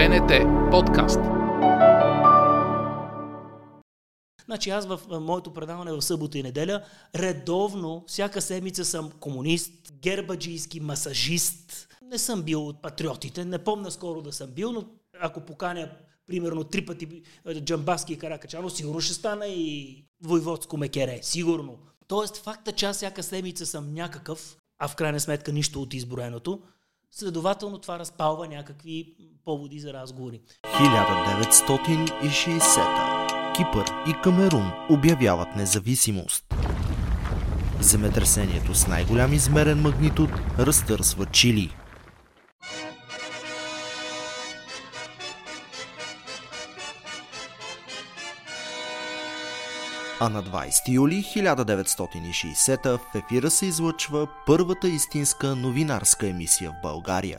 [0.00, 0.32] БНТ
[0.70, 1.20] подкаст.
[4.44, 6.84] Значи аз в моето предаване в събота и неделя
[7.14, 11.88] редовно, всяка седмица съм комунист, гербаджийски, масажист.
[12.02, 14.84] Не съм бил от патриотите, не помня скоро да съм бил, но
[15.20, 15.90] ако поканя
[16.26, 17.22] примерно три пъти
[17.60, 21.78] Джамбаски и Каракачано, сигурно ще стана и Войводско мекере, сигурно.
[22.06, 26.62] Тоест факта, че аз всяка седмица съм някакъв, а в крайна сметка нищо от изброеното,
[27.10, 29.14] следователно това разпалва някакви
[29.44, 30.40] поводи за разговори.
[30.64, 36.54] 1960 Кипър и Камерун обявяват независимост.
[37.80, 41.76] Земетресението с най-голям измерен магнитуд разтърсва Чили.
[50.22, 57.38] А на 20 юли 1960 в ефира се излъчва първата истинска новинарска емисия в България.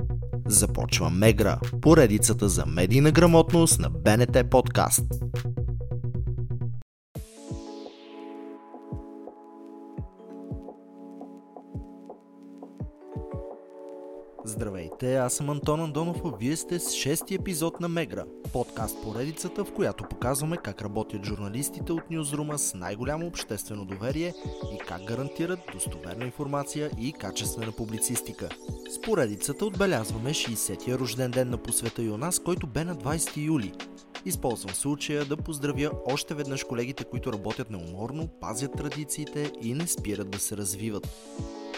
[0.51, 5.03] Започва Мегра, поредицата за медийна грамотност на БНТ подкаст.
[15.01, 19.65] Здравейте, аз съм Антон Андонов, а вие сте с шести епизод на Мегра, подкаст поредицата,
[19.65, 24.33] в която показваме как работят журналистите от Ньюзрума с най-голямо обществено доверие
[24.73, 28.49] и как гарантират достоверна информация и качествена публицистика.
[28.89, 33.37] С поредицата отбелязваме 60-я рожден ден на посвета и у нас, който бе на 20
[33.37, 33.73] юли.
[34.25, 40.29] Използвам случая да поздравя още веднъж колегите, които работят неуморно, пазят традициите и не спират
[40.29, 41.07] да се развиват.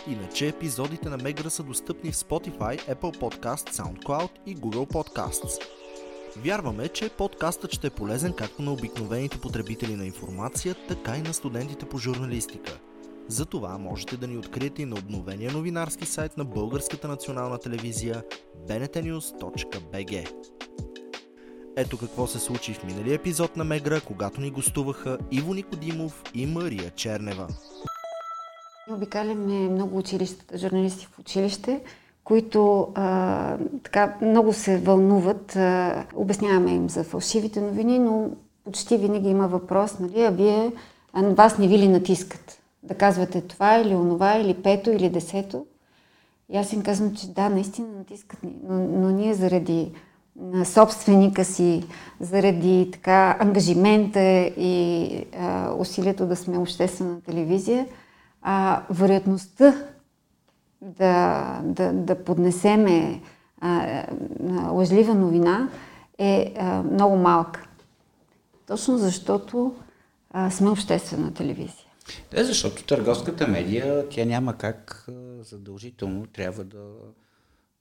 [0.08, 5.64] Иначе епизодите на Мегра са достъпни в Spotify, Apple Podcast, SoundCloud и Google Podcasts.
[6.38, 11.34] Вярваме, че подкастът ще е полезен както на обикновените потребители на информация, така и на
[11.34, 12.80] студентите по журналистика.
[13.28, 18.24] Затова можете да ни откриете и на обновения новинарски сайт на Българската национална телевизия
[18.68, 20.32] bnetnews.bg.
[21.76, 26.46] Ето какво се случи в миналия епизод на Мегра, когато ни гостуваха Иво Никодимов и
[26.46, 27.48] Мария Чернева.
[28.92, 31.82] Обикаляме много училищата, журналисти в училище,
[32.24, 35.56] които а, така много се вълнуват.
[35.56, 38.30] А, обясняваме им за фалшивите новини, но
[38.66, 40.72] почти винаги има въпрос, нали, а вие,
[41.14, 42.60] а вас не ви ли натискат?
[42.84, 45.66] Да казвате това или онова, или пето, или десето.
[46.50, 49.92] И аз им казвам, че да, наистина натискат ни, но, но ние заради
[50.36, 51.84] на собственика си,
[52.20, 54.22] заради така ангажимента
[54.58, 57.88] и а, усилието да сме обществена телевизия,
[58.42, 59.86] а, вероятността
[60.82, 63.22] да, да, да поднесеме
[63.62, 64.04] а,
[64.72, 65.70] лъжлива новина
[66.18, 67.68] е а, много малка.
[68.68, 69.76] Точно защото
[70.32, 71.86] а, сме обществена телевизия.
[72.32, 75.06] Да, защото търговската медия, тя няма как
[75.42, 76.84] задължително трябва да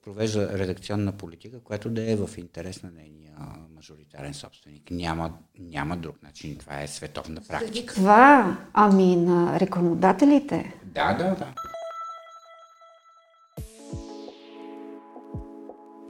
[0.03, 3.33] провежда редакционна политика, която да е в интерес на нейния
[3.75, 4.91] мажоритарен собственик.
[4.91, 6.57] Няма, няма друг начин.
[6.57, 7.95] Това е световна практика.
[7.95, 10.73] Това, ами на рекламодателите.
[10.85, 11.53] Да, да, да.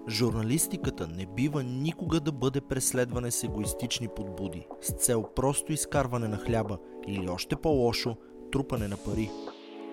[0.10, 6.38] Журналистиката не бива никога да бъде преследване с егоистични подбуди, с цел просто изкарване на
[6.38, 6.78] хляба
[7.08, 8.18] или още по-лошо,
[8.52, 9.30] трупане на пари.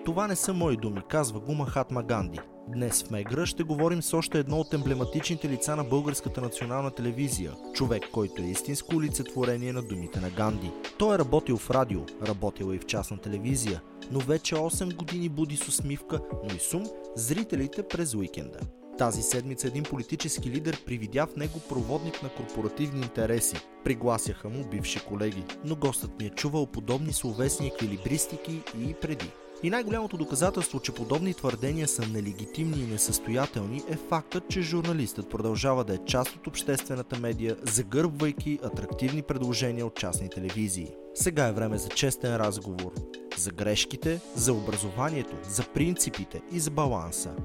[0.05, 2.39] Това не са мои думи, казва го Махатма Ганди.
[2.73, 7.51] Днес в Мегра ще говорим с още едно от емблематичните лица на Българската национална телевизия.
[7.73, 10.71] Човек, който е истинско олицетворение на думите на Ганди.
[10.97, 13.81] Той е работил в радио, работил и в частна телевизия,
[14.11, 16.19] но вече 8 години буди с усмивка,
[16.49, 16.83] но и сум
[17.15, 18.59] зрителите през уикенда.
[18.97, 23.55] Тази седмица един политически лидер привидя в него проводник на корпоративни интереси.
[23.83, 29.31] Пригласяха му бивши колеги, но гостът ми е чувал подобни словесни еквилибристики и преди.
[29.63, 35.83] И най-голямото доказателство, че подобни твърдения са нелегитимни и несъстоятелни е фактът, че журналистът продължава
[35.83, 40.91] да е част от обществената медия, загърбвайки атрактивни предложения от частни телевизии.
[41.15, 42.91] Сега е време за честен разговор.
[43.37, 47.35] За грешките, за образованието, за принципите и за баланса.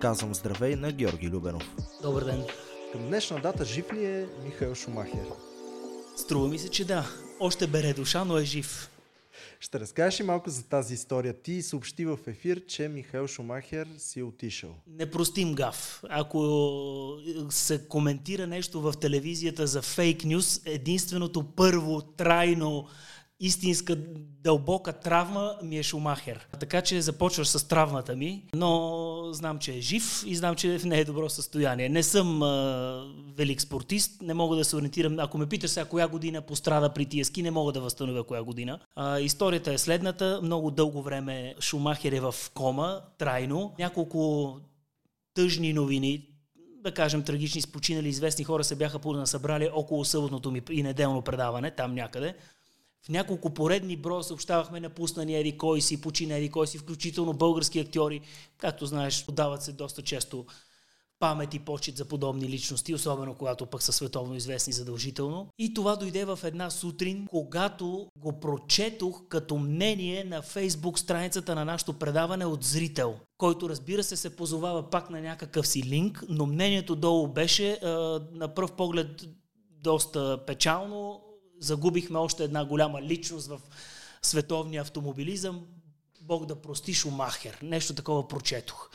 [0.00, 1.76] Казвам здравей на Георги Любенов.
[2.02, 2.44] Добър ден.
[2.92, 5.26] Към днешна дата жив ли е Михаил Шумахер?
[6.16, 7.06] Струва ми се, че да.
[7.40, 8.91] Още бере душа, но е жив.
[9.60, 11.42] Ще разкажеш ли малко за тази история?
[11.42, 14.74] Ти съобщи в ефир, че Михаил Шумахер си е отишъл.
[14.86, 16.02] Непростим гаф.
[16.08, 17.18] Ако
[17.50, 22.88] се коментира нещо в телевизията за фейк нюс, единственото първо трайно
[23.42, 23.96] истинска
[24.42, 26.48] дълбока травма ми е Шумахер.
[26.60, 30.78] Така че започваш с травмата ми, но знам, че е жив и знам, че е
[30.84, 31.88] не е добро състояние.
[31.88, 33.04] Не съм а,
[33.36, 35.18] велик спортист, не мога да се ориентирам.
[35.18, 38.42] Ако ме питаш сега коя година пострада при тия ски, не мога да възстановя коя
[38.42, 38.78] година.
[38.96, 40.40] А, историята е следната.
[40.42, 43.74] Много дълго време Шумахер е в кома, трайно.
[43.78, 44.56] Няколко
[45.34, 46.28] тъжни новини,
[46.82, 51.70] да кажем, трагични, спочинали известни хора се бяха събрали около съботното ми и неделно предаване,
[51.70, 52.34] там някъде.
[53.04, 57.78] В няколко поредни броя съобщавахме напуснани еди кой си, почина еди кой си, включително български
[57.78, 58.20] актьори.
[58.58, 60.46] Както знаеш, подават се доста често
[61.22, 65.48] памет и почет за подобни личности, особено когато пък са световно известни задължително.
[65.58, 71.64] И това дойде в една сутрин, когато го прочетох като мнение на фейсбук страницата на
[71.64, 76.46] нашото предаване от зрител, който разбира се се позовава пак на някакъв си линк, но
[76.46, 77.86] мнението долу беше е,
[78.32, 79.22] на пръв поглед
[79.70, 81.20] доста печално,
[81.64, 83.60] загубихме още една голяма личност в
[84.22, 85.66] световния автомобилизъм.
[86.20, 87.58] Бог да прости Шумахер.
[87.62, 88.90] Нещо такова прочетох.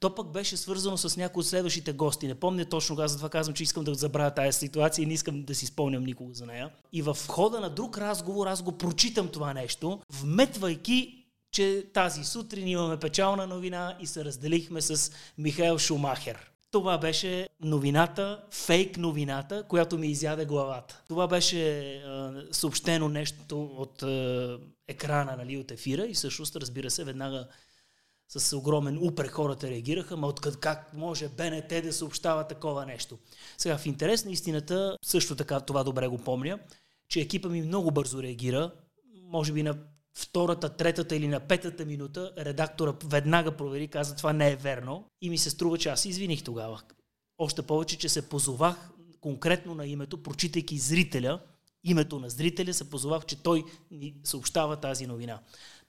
[0.00, 2.26] То пък беше свързано с някои от следващите гости.
[2.26, 5.42] Не помня точно, аз затова казвам, че искам да забравя тази ситуация и не искам
[5.42, 6.70] да си спомням никога за нея.
[6.92, 12.68] И в хода на друг разговор аз го прочитам това нещо, вметвайки че тази сутрин
[12.68, 16.50] имаме печална новина и се разделихме с Михаил Шумахер.
[16.70, 21.02] Това беше новината, фейк новината, която ми изяде главата.
[21.08, 22.00] Това беше е,
[22.52, 24.56] съобщено нещо от е,
[24.88, 27.48] екрана, нали, от ефира и всъщност, разбира се, веднага
[28.28, 33.18] с огромен упрек хората реагираха, ма откъд как може БНТ да съобщава такова нещо.
[33.58, 36.58] Сега в интерес на истината, също така това добре го помня,
[37.08, 38.72] че екипа ми много бързо реагира,
[39.22, 39.78] може би на
[40.14, 45.30] втората, третата или на петата минута редактора веднага провери, каза това не е верно и
[45.30, 46.82] ми се струва, че аз извиних тогава.
[47.38, 48.90] Още повече, че се позовах
[49.20, 51.40] конкретно на името, прочитайки зрителя,
[51.84, 55.40] името на зрителя, се позовах, че той ни съобщава тази новина.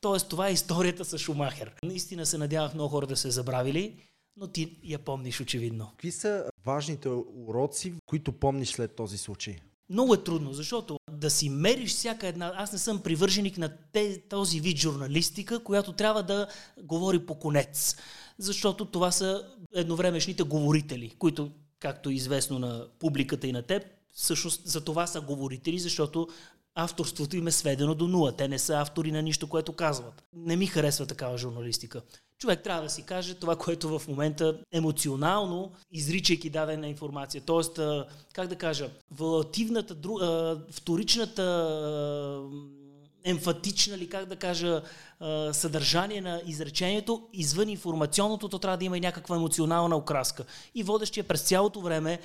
[0.02, 1.76] Тоест, това е историята с Шумахер.
[1.84, 4.02] Наистина се надявах много хора да се забравили,
[4.38, 5.88] но ти я помниш очевидно.
[5.92, 9.60] Какви са важните уроци, които помниш след този случай?
[9.90, 12.54] Много е трудно, защото да си мериш всяка една...
[12.56, 13.70] Аз не съм привърженик на
[14.30, 16.48] този вид журналистика, която трябва да
[16.84, 17.96] говори по конец.
[18.38, 19.44] Защото това са
[19.76, 23.84] едновремешните говорители, които, както е известно на публиката и на теб,
[24.14, 26.28] всъщност за това са говорители, защото
[26.76, 28.32] авторството им е сведено до нула.
[28.32, 30.24] Те не са автори на нищо, което казват.
[30.34, 32.02] Не ми харесва такава журналистика.
[32.40, 37.42] Човек трябва да си каже това, което в момента емоционално, изричайки дадена информация.
[37.46, 37.80] Тоест,
[38.34, 39.96] как да кажа, волативната,
[40.72, 41.44] вторичната
[43.24, 44.82] емфатична ли, как да кажа,
[45.52, 50.46] съдържание на изречението, извън информационното, то трябва да има и някаква емоционална окраска.
[50.76, 52.20] И водещия през цялото време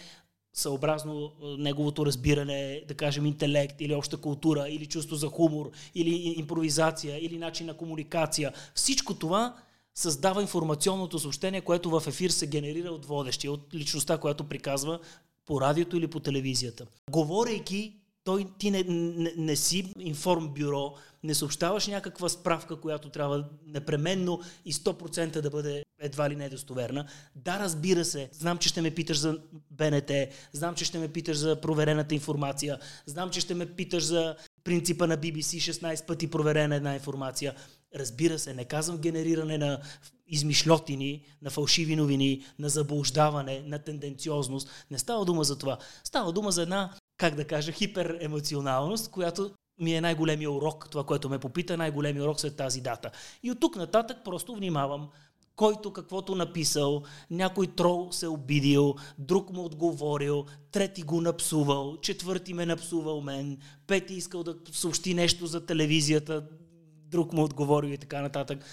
[0.54, 7.24] съобразно неговото разбиране, да кажем, интелект или обща култура, или чувство за хумор, или импровизация,
[7.24, 8.52] или начин на комуникация.
[8.74, 9.56] Всичко това
[9.94, 14.98] създава информационното съобщение, което в ефир се генерира от водещия, от личността, която приказва
[15.46, 16.86] по радиото или по телевизията.
[17.10, 17.92] Говорейки
[18.24, 24.40] той, ти не, не, не си информ бюро, не съобщаваш някаква справка, която трябва непременно
[24.64, 27.06] и 100% да бъде едва ли недостоверна.
[27.36, 29.38] Да, разбира се, знам, че ще ме питаш за
[29.70, 30.10] БНТ,
[30.52, 35.06] знам, че ще ме питаш за проверената информация, знам, че ще ме питаш за принципа
[35.06, 37.54] на BBC 16 пъти проверена една информация.
[37.94, 39.80] Разбира се, не казвам генериране на
[40.26, 44.70] измишлетини, на фалшиви новини, на заблуждаване, на тенденциозност.
[44.90, 45.78] Не става дума за това.
[46.04, 51.28] Става дума за една как да кажа, хиперемоционалност, която ми е най-големия урок, това, което
[51.28, 53.10] ме попита, най-големия урок след тази дата.
[53.42, 55.08] И от тук нататък просто внимавам,
[55.56, 62.66] който каквото написал, някой трол се обидил, друг му отговорил, трети го напсувал, четвърти ме
[62.66, 66.46] напсувал мен, пети искал да съобщи нещо за телевизията,
[67.06, 68.64] друг му отговорил и така нататък.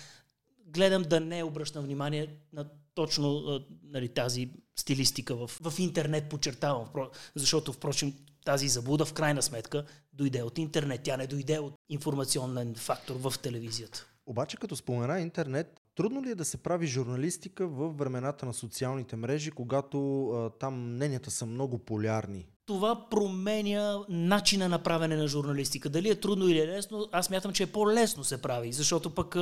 [0.65, 6.87] Гледам да не обръщам внимание на точно нали, тази стилистика в, в интернет, подчертавам,
[7.35, 8.13] защото впрочем
[8.45, 13.33] тази заблуда в крайна сметка дойде от интернет, тя не дойде от информационен фактор в
[13.41, 14.07] телевизията.
[14.25, 19.15] Обаче като спомена интернет, трудно ли е да се прави журналистика в времената на социалните
[19.15, 22.47] мрежи, когато а, там мненията са много полярни?
[22.65, 25.89] Това променя начина на правене на журналистика.
[25.89, 29.37] Дали е трудно или е лесно, аз мятам, че е по-лесно се прави, защото пък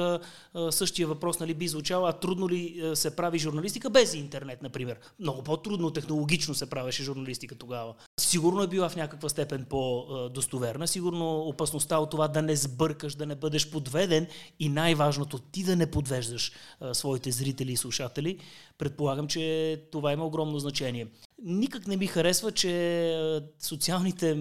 [0.70, 4.98] същия въпрос нали, би звучал, а трудно ли се прави журналистика без интернет, например.
[5.20, 7.94] Много по-трудно технологично се правеше журналистика тогава.
[8.20, 13.26] Сигурно е била в някаква степен по-достоверна, сигурно опасността от това да не сбъркаш, да
[13.26, 14.28] не бъдеш подведен
[14.60, 16.52] и най-важното ти да не подвеждаш
[16.94, 18.40] своите зрители и слушатели,
[18.78, 21.08] предполагам, че това има огромно значение.
[21.44, 24.36] Никак не ми харесва, че социалните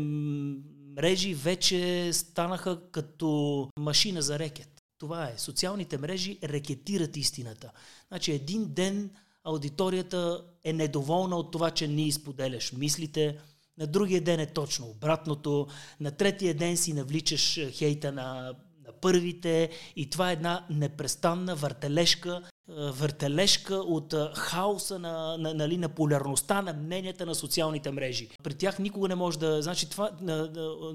[0.97, 4.69] мрежи вече станаха като машина за рекет.
[4.99, 5.39] Това е.
[5.39, 7.71] Социалните мрежи рекетират истината.
[8.09, 9.11] Значи един ден
[9.45, 13.37] аудиторията е недоволна от това, че не изподеляш мислите,
[13.79, 15.67] на другия ден е точно обратното,
[16.01, 18.55] на третия ден си навличаш хейта на,
[18.87, 25.89] на първите и това е една непрестанна въртележка въртележка от хаоса на, на, нали, на
[25.89, 28.29] полярността на мненията на социалните мрежи.
[28.43, 29.63] При тях никога не може да...
[29.63, 30.11] Значи това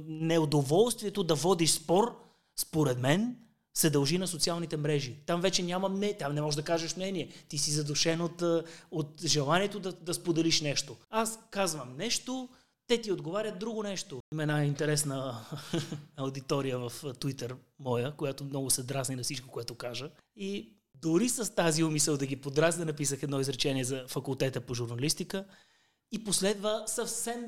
[0.08, 2.16] неудоволствието да водиш спор,
[2.60, 3.36] според мен,
[3.78, 5.16] се дължи на социалните мрежи.
[5.26, 7.30] Там вече няма мнение, там не можеш да кажеш мнение.
[7.48, 8.44] Ти си задушен от,
[8.92, 10.96] от желанието да, да споделиш нещо.
[11.10, 12.50] Аз казвам нещо,
[12.88, 14.20] те ти отговарят друго нещо.
[14.34, 15.46] Има една интересна
[16.16, 20.10] аудитория в Twitter моя, която много се дразни на всичко, което кажа.
[20.36, 20.74] И
[21.04, 25.46] дори с тази умисъл да ги подразна, написах едно изречение за факултета по журналистика
[26.12, 27.46] и последва съвсем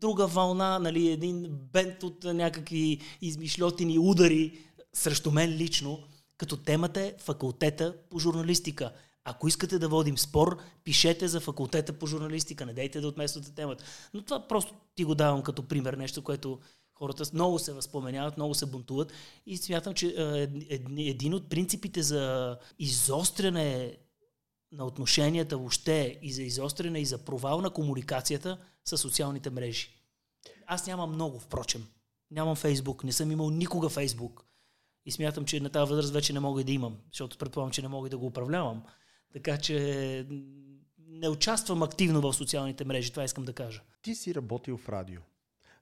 [0.00, 4.58] друга вълна, нали, един бент от някакви измишлетини удари
[4.92, 5.98] срещу мен лично,
[6.36, 8.92] като темата е факултета по журналистика.
[9.24, 13.84] Ако искате да водим спор, пишете за факултета по журналистика, не дейте да отмествате темата.
[14.14, 16.58] Но това просто ти го давам като пример, нещо, което
[16.94, 19.12] Хората много се възпоменяват, много се бунтуват
[19.46, 20.06] и смятам, че
[20.98, 23.96] един от принципите за изостряне
[24.72, 29.88] на отношенията въобще и за изостряне и за провал на комуникацията са социалните мрежи.
[30.66, 31.86] Аз нямам много, впрочем.
[32.30, 34.44] Нямам Фейсбук, не съм имал никога Фейсбук.
[35.04, 37.82] И смятам, че на тази възраст вече не мога и да имам, защото предполагам, че
[37.82, 38.82] не мога да го управлявам.
[39.32, 40.26] Така че
[40.98, 43.82] не участвам активно в социалните мрежи, това искам да кажа.
[44.02, 45.20] Ти си работил в радио.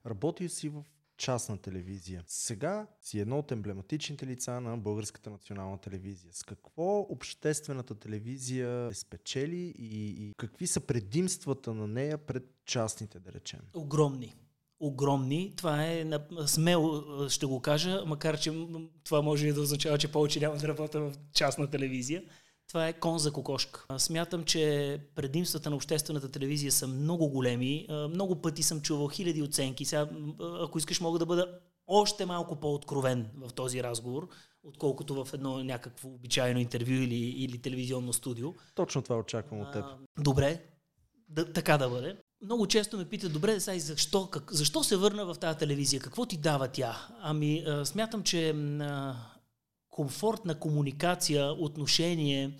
[0.05, 0.83] Работил си в
[1.21, 2.23] частна телевизия.
[2.27, 6.33] Сега си едно от емблематичните лица на Българската национална телевизия.
[6.33, 13.19] С какво обществената телевизия е спечели и, и какви са предимствата на нея пред частните,
[13.19, 13.59] да речем?
[13.73, 14.35] Огромни
[14.81, 15.53] огромни.
[15.55, 16.05] Това е
[16.45, 18.67] смело, ще го кажа, макар че
[19.03, 22.23] това може и да означава, че повече няма да работя в частна телевизия.
[22.71, 23.85] Това е кон за кокошка.
[23.97, 27.87] Смятам, че предимствата на обществената телевизия са много големи.
[28.09, 29.85] Много пъти съм чувал хиляди оценки.
[29.85, 30.09] Сега,
[30.61, 34.27] ако искаш, мога да бъда още малко по-откровен в този разговор,
[34.63, 38.53] отколкото в едно някакво обичайно интервю или, или телевизионно студио.
[38.75, 39.85] Точно това очаквам от теб.
[40.19, 40.61] добре,
[41.29, 42.17] да, така да бъде.
[42.41, 46.01] Много често ме питат, добре, сега защо, как, защо се върна в тази телевизия?
[46.01, 47.07] Какво ти дава тя?
[47.21, 49.15] Ами, а, смятам, че а,
[49.91, 52.51] комфортна комуникация, отношение,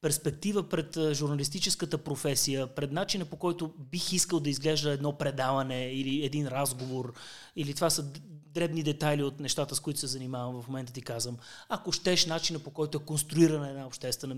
[0.00, 6.24] перспектива пред журналистическата професия, пред начина по който бих искал да изглежда едно предаване или
[6.24, 7.12] един разговор,
[7.56, 8.12] или това са
[8.54, 11.36] дребни детайли от нещата, с които се занимавам в момента ти казвам.
[11.68, 14.34] Ако щеш начина по който е конструирана една обществена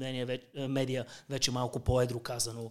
[0.68, 2.70] медия, вече малко по-едро казано,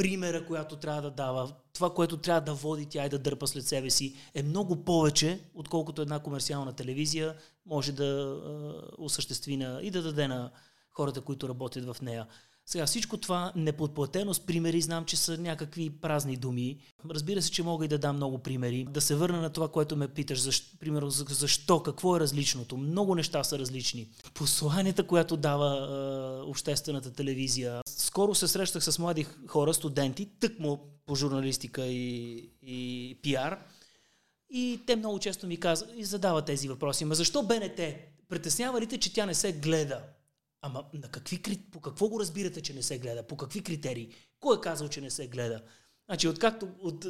[0.00, 3.66] примера, която трябва да дава, това, което трябва да води тя и да дърпа след
[3.66, 7.34] себе си, е много повече, отколкото една комерциална телевизия
[7.66, 10.50] може да е, осъществи на, и да даде на
[10.90, 12.26] хората, които работят в нея.
[12.70, 16.78] Сега всичко това неподплатено с примери, знам, че са някакви празни думи.
[17.10, 18.86] Разбира се, че мога и да дам много примери.
[18.90, 22.76] Да се върна на това, което ме питаш, защо, примерно защо, какво е различното.
[22.76, 24.08] Много неща са различни.
[24.34, 27.80] Посланията, която дава е, обществената телевизия.
[27.88, 33.58] Скоро се срещах с млади хора, студенти, тъкмо по журналистика и, и пиар.
[34.50, 37.04] И те много често ми казват и задават тези въпроси.
[37.04, 37.80] Ма защо БНТ?
[38.28, 40.00] Притеснява ли те, че тя не се гледа?
[40.62, 43.22] Ама на какви, по какво го разбирате, че не се гледа?
[43.22, 44.14] По какви критерии?
[44.40, 45.62] Кой е казал, че не се гледа?
[46.08, 47.06] Значи, откакто от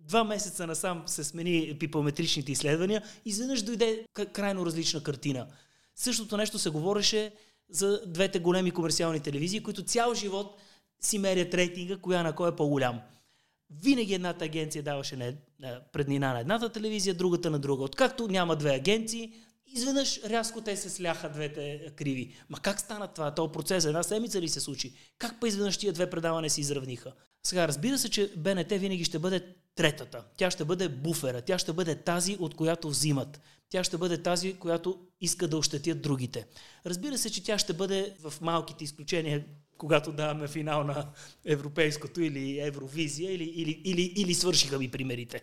[0.00, 5.46] два месеца насам се смени пипометричните изследвания, изведнъж дойде крайно различна картина.
[5.94, 7.34] Същото нещо се говореше
[7.70, 10.60] за двете големи комерциални телевизии, които цял живот
[11.00, 13.00] си мерят рейтинга, коя на кой е по-голям.
[13.70, 15.36] Винаги едната агенция даваше
[15.92, 17.84] преднина на едната телевизия, другата на друга.
[17.84, 19.32] Откакто няма две агенции,
[19.74, 22.34] изведнъж рязко те се сляха двете криви.
[22.48, 23.34] Ма как стана това?
[23.34, 24.94] Този процес една седмица ли се случи?
[25.18, 27.12] Как па изведнъж тия две предавания се изравниха?
[27.46, 30.24] Сега, разбира се, че БНТ винаги ще бъде третата.
[30.36, 31.42] Тя ще бъде буфера.
[31.42, 33.40] Тя ще бъде тази, от която взимат.
[33.68, 36.46] Тя ще бъде тази, която иска да ощетят другите.
[36.86, 39.44] Разбира се, че тя ще бъде в малките изключения,
[39.78, 41.10] когато даваме финал на
[41.44, 45.42] Европейското или Евровизия, или, или, или, или свършиха ми примерите.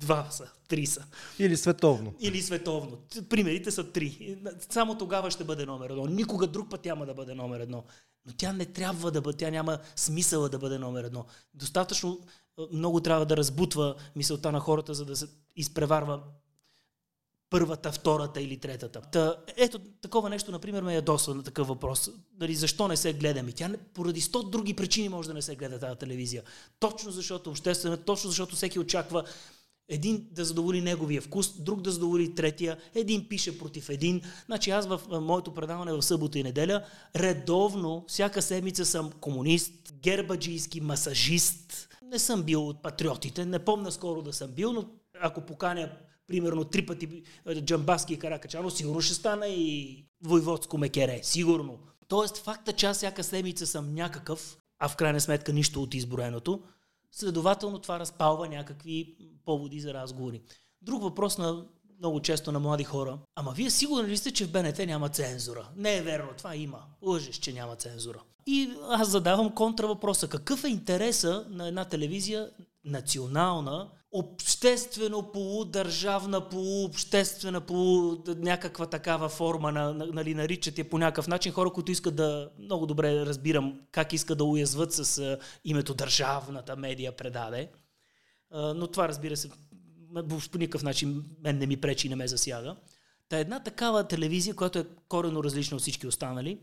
[0.00, 1.04] Два са, три са.
[1.38, 2.14] Или световно.
[2.20, 2.98] Или световно.
[3.28, 4.38] Примерите са три.
[4.70, 6.06] Само тогава ще бъде номер едно.
[6.06, 7.84] Никога друг път няма да бъде номер едно.
[8.26, 11.26] Но тя не трябва да бъде, тя няма смисъла да бъде номер едно.
[11.54, 12.20] Достатъчно
[12.72, 15.26] много трябва да разбутва мисълта на хората, за да се
[15.56, 16.22] изпреварва
[17.50, 19.00] първата, втората или третата.
[19.00, 22.10] Та, ето, такова нещо, например, ме ядосва на такъв въпрос.
[22.32, 23.52] Дали, защо не се гледаме?
[23.52, 26.42] Тя поради сто други причини може да не се гледа тази телевизия.
[26.80, 29.24] Точно защото обществена, точно защото всеки очаква
[29.88, 34.22] един да задоволи неговия вкус, друг да задоволи третия, един пише против един.
[34.46, 36.84] Значи аз в моето предаване в събота и неделя
[37.16, 41.88] редовно, всяка седмица съм комунист, гербаджийски масажист.
[42.02, 44.84] Не съм бил от патриотите, не помня скоро да съм бил, но
[45.20, 45.90] ако поканя
[46.26, 47.22] примерно три пъти
[47.60, 51.20] Джамбаски и Каракачано, сигурно ще стана и Войводско мекере.
[51.22, 51.78] Сигурно.
[52.08, 56.62] Тоест факта, че аз всяка седмица съм някакъв, а в крайна сметка нищо от изброеното,
[57.12, 60.42] следователно това разпалва някакви поводи за разговори.
[60.82, 61.64] Друг въпрос на
[61.98, 63.18] много често на млади хора.
[63.34, 65.68] Ама вие сигурни ли сте, че в БНТ няма цензура?
[65.76, 66.84] Не е верно, това има.
[67.02, 68.22] Лъжеш, че няма цензура.
[68.46, 70.28] И аз задавам контра въпроса.
[70.28, 72.50] Какъв е интереса на една телевизия
[72.84, 81.52] национална обществено полудържавна, полуобществена, полу някаква такава форма, на, нали, наричат я по някакъв начин,
[81.52, 86.76] хора, които искат да, много добре разбирам как искат да уязват с а, името държавната
[86.76, 87.70] медия предаде.
[88.50, 89.50] А, но това, разбира се,
[90.52, 92.76] по никакъв начин мен не ми пречи и не ме засяга.
[93.28, 96.58] Та една такава телевизия, която е корено различна от всички останали,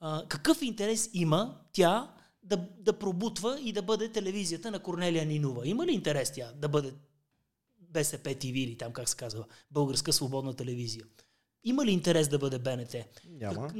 [0.00, 2.10] а, какъв интерес има тя
[2.42, 5.68] да, да пробутва и да бъде телевизията на Корнелия Нинова.
[5.68, 6.92] Има ли интерес тя да бъде
[7.78, 11.04] БСП ТВ или там как се казва, Българска свободна телевизия?
[11.64, 12.96] Има ли интерес да бъде БНТ?
[13.28, 13.66] Няма.
[13.66, 13.76] Как,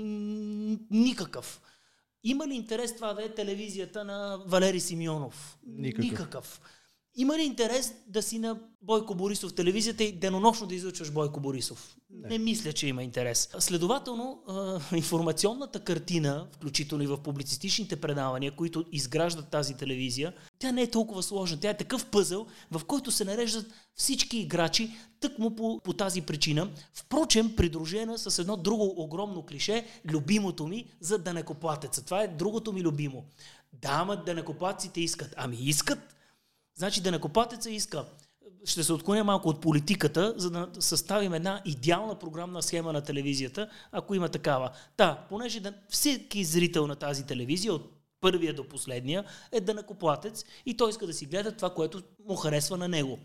[0.91, 1.63] никакъв.
[2.25, 5.59] Има ли интерес това да е телевизията на Валери Симеонов?
[5.67, 6.11] Никакъв.
[6.11, 6.61] Никакъв.
[7.17, 11.97] Има ли интерес да си на Бойко Борисов телевизията и денонощно да излъчваш Бойко Борисов?
[12.11, 12.29] Не.
[12.29, 13.49] не мисля, че има интерес.
[13.59, 14.43] Следователно,
[14.95, 21.23] информационната картина, включително и в публицистичните предавания, които изграждат тази телевизия, тя не е толкова
[21.23, 21.61] сложна.
[21.61, 24.91] Тя е такъв пъзъл, в който се нареждат всички играчи,
[25.21, 26.71] тъкмо по, по тази причина.
[26.95, 32.05] Впрочем, придружена с едно друго огромно клише, любимото ми за данекоплатеца.
[32.05, 33.25] Това е другото ми любимо.
[33.73, 35.35] Да, ама данекоплатците искат.
[35.37, 35.99] Ами искат,
[36.81, 38.05] Значи денакопатеца иска
[38.65, 43.71] ще се отклоня малко от политиката, за да съставим една идеална програмна схема на телевизията,
[43.93, 44.71] ако има такава.
[44.97, 50.77] Та, понеже да, всеки зрител на тази телевизия, от първия до последния, е данакоплатец и
[50.77, 53.19] той иска да си гледа това, което му харесва на него.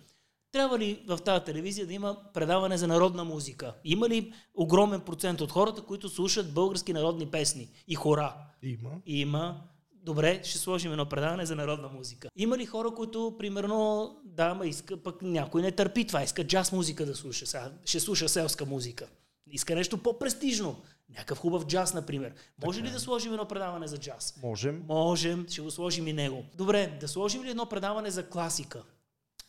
[0.52, 3.74] Трябва ли в тази телевизия да има предаване за народна музика?
[3.84, 8.36] Има ли огромен процент от хората, които слушат български народни песни и хора?
[8.64, 8.92] Има.
[9.06, 9.62] Има
[10.06, 12.30] добре, ще сложим едно предаване за народна музика.
[12.36, 16.72] Има ли хора, които, примерно, да, ма иска, пък някой не търпи това, иска джаз
[16.72, 19.08] музика да слуша, сега ще слуша селска музика.
[19.52, 20.82] Иска нещо по-престижно.
[21.10, 22.34] Някакъв хубав джаз, например.
[22.66, 22.90] Може така.
[22.90, 24.40] ли да сложим едно предаване за джаз?
[24.44, 24.84] Можем.
[24.88, 26.44] Можем, ще го сложим и него.
[26.56, 28.84] Добре, да сложим ли едно предаване за класика?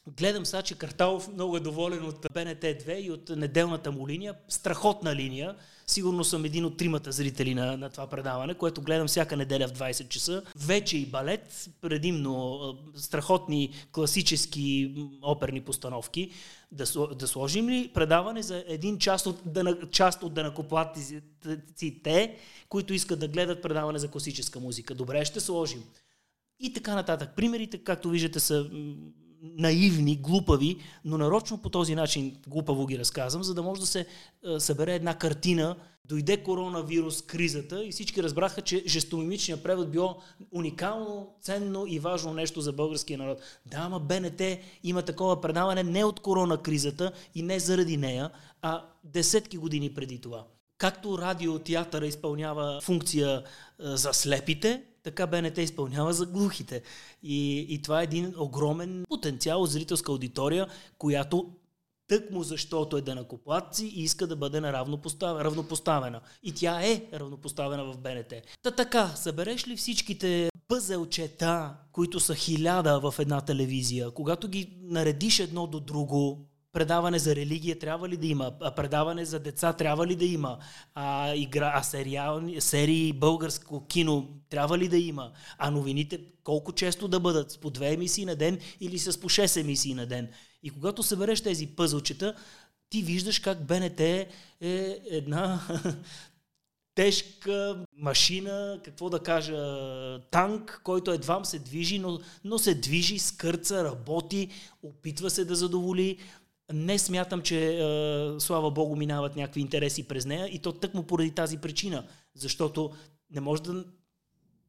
[0.06, 4.34] Гледам сега, че Карталов много е доволен от БНТ 2 и от неделната му линия.
[4.48, 5.56] Страхотна линия.
[5.86, 9.72] Сигурно съм един от тримата зрители на, на това предаване, което гледам всяка неделя в
[9.72, 10.42] 20 часа.
[10.56, 12.60] Вече и балет, предимно
[12.96, 16.30] страхотни класически оперни постановки.
[16.72, 19.40] Да, да сложим ли предаване за един част от,
[19.90, 22.36] част от данакоплатците,
[22.68, 24.94] които искат да гледат предаване за класическа музика?
[24.94, 25.84] Добре, ще сложим.
[26.60, 27.30] И така нататък.
[27.36, 28.70] Примерите, както виждате, са
[29.56, 34.00] наивни, глупави, но нарочно по този начин глупаво ги разказвам, за да може да се
[34.00, 34.06] е,
[34.60, 35.76] събере една картина.
[36.04, 40.16] Дойде коронавирус, кризата и всички разбраха, че жестомимичният превод било
[40.52, 43.38] уникално, ценно и важно нещо за българския народ.
[43.66, 44.42] Да, ама БНТ
[44.82, 48.30] има такова предаване не от корона кризата и не заради нея,
[48.62, 50.44] а десетки години преди това.
[50.78, 53.42] Както радиотеатъра изпълнява функция е,
[53.78, 56.82] за слепите, така БНТ изпълнява за глухите.
[57.22, 60.66] И, и това е един огромен потенциал зрителска аудитория,
[60.98, 61.50] която
[62.08, 66.20] тъкмо защото е денакоплатци и иска да бъде равнопоставена.
[66.42, 68.34] И тя е равнопоставена в БНТ.
[68.62, 75.38] Та така, събереш ли всичките пъзелчета, които са хиляда в една телевизия, когато ги наредиш
[75.38, 80.16] едно до друго, предаване за религия трябва ли да има, предаване за деца трябва ли
[80.16, 80.58] да има,
[80.94, 87.08] а, игра, а сериал, серии българско кино трябва ли да има, а новините колко често
[87.08, 90.28] да бъдат, с по две емисии на ден или с по 6 емисии на ден.
[90.62, 92.34] И когато събереш тези пъзълчета,
[92.90, 94.28] ти виждаш как БНТ е
[95.10, 95.60] една
[96.94, 99.56] тежка машина, какво да кажа,
[100.30, 104.48] танк, който едва се движи, но, но се движи, скърца, работи,
[104.82, 106.18] опитва се да задоволи.
[106.72, 107.80] Не смятам, че е,
[108.40, 112.92] слава богу минават някакви интереси през нея и то тъкмо поради тази причина, защото
[113.30, 113.84] не може да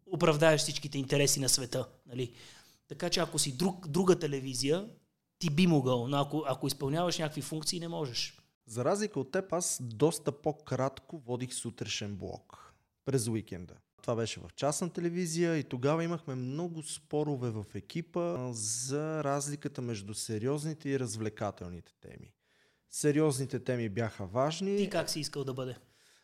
[0.05, 1.87] оправдаеш всичките интереси на света.
[2.05, 2.33] Нали?
[2.87, 4.89] Така че ако си друг, друга телевизия,
[5.39, 8.37] ти би могъл, но ако, ако изпълняваш някакви функции, не можеш.
[8.67, 12.73] За разлика от теб, аз доста по-кратко водих сутрешен блок
[13.05, 13.73] през уикенда.
[14.07, 20.13] Това беше в частна телевизия и тогава имахме много спорове в екипа за разликата между
[20.13, 22.33] сериозните и развлекателните теми.
[22.89, 24.77] Сериозните теми бяха важни.
[24.77, 25.75] Ти как си искал да бъде?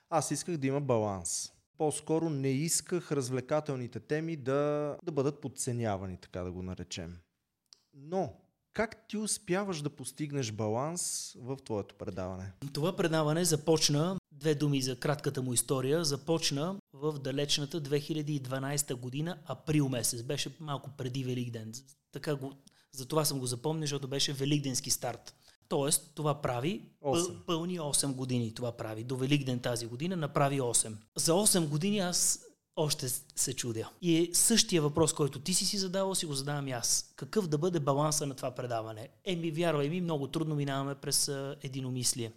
[0.09, 1.53] Аз исках да има баланс.
[1.77, 7.17] По-скоро не исках развлекателните теми да, да бъдат подценявани, така да го наречем.
[7.93, 8.33] Но
[8.73, 12.51] как ти успяваш да постигнеш баланс в твоето предаване?
[12.73, 19.89] Това предаване започна, две думи за кратката му история, започна в далечната 2012 година, април
[19.89, 20.23] месец.
[20.23, 21.73] Беше малко преди Великден.
[22.11, 22.53] Така го,
[22.91, 25.35] за това съм го запомнил, защото беше Великденски старт.
[25.67, 27.45] Тоест, това прави 8.
[27.45, 28.53] пълни 8 години.
[28.53, 29.03] Това прави.
[29.03, 30.95] До Великден тази година направи 8.
[31.15, 33.89] За 8 години аз още се чудя.
[34.01, 37.13] И е същия въпрос, който ти си си задавал, си го задавам и аз.
[37.15, 39.09] Какъв да бъде баланса на това предаване?
[39.25, 42.31] Еми, вярвай ми, много трудно минаваме през единомислие.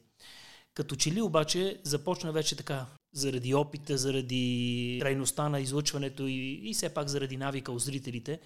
[0.74, 6.74] Като че ли обаче започна вече така, заради опита, заради трайността на излъчването и, и
[6.74, 8.40] все пак заради навика у зрителите,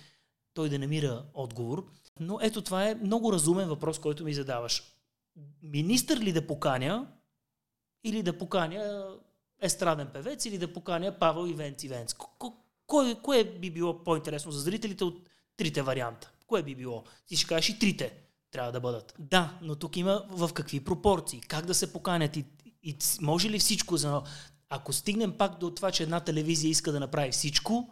[0.54, 1.86] той да намира отговор.
[2.20, 4.82] Но ето това е много разумен въпрос, който ми задаваш.
[5.62, 7.06] Министър ли да поканя
[8.04, 9.08] или да поканя
[9.60, 12.14] естраден певец или да поканя Павел Ивенц Ивенц.
[12.86, 16.32] Кое, кое би било по-интересно за зрителите от трите варианта?
[16.46, 17.04] Кое би било?
[17.26, 18.12] Ти ще кажеш и трите
[18.50, 19.14] трябва да бъдат.
[19.18, 22.44] Да, но тук има в какви пропорции, как да се поканят и,
[22.82, 24.22] и може ли всичко за...
[24.68, 27.90] Ако стигнем пак до това, че една телевизия иска да направи всичко,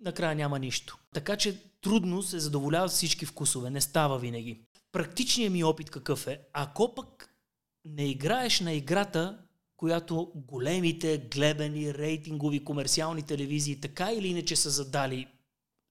[0.00, 0.98] накрая няма нищо.
[1.14, 4.60] Така че трудно се задоволяват всички вкусове, не става винаги.
[4.92, 6.40] Практичният ми опит какъв е?
[6.52, 7.30] Ако пък
[7.84, 9.38] не играеш на играта,
[9.76, 15.26] която големите гледани рейтингови комерциални телевизии така или иначе са задали,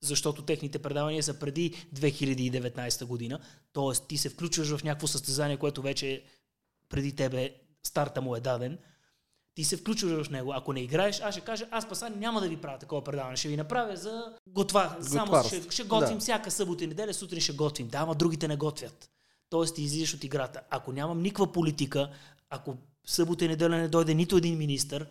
[0.01, 3.39] защото техните предавания са преди 2019 година,
[3.73, 4.07] т.е.
[4.07, 6.23] ти се включваш в някакво състезание, което вече
[6.89, 7.55] преди тебе
[7.87, 8.77] старта му е даден,
[9.55, 10.53] ти се включваш в него.
[10.53, 13.37] Ако не играеш, аз ще кажа, аз паса няма да ви правя такова предаване.
[13.37, 14.97] Ще ви направя за готва.
[15.01, 16.21] Само ще, ще готвим да.
[16.21, 17.87] всяка събота и неделя, сутрин ще готвим.
[17.87, 19.09] Да, ама другите не готвят.
[19.49, 20.61] Тоест ти излизаш от играта.
[20.69, 22.09] Ако нямам никаква политика,
[22.49, 25.07] ако събота и неделя не дойде нито един министър,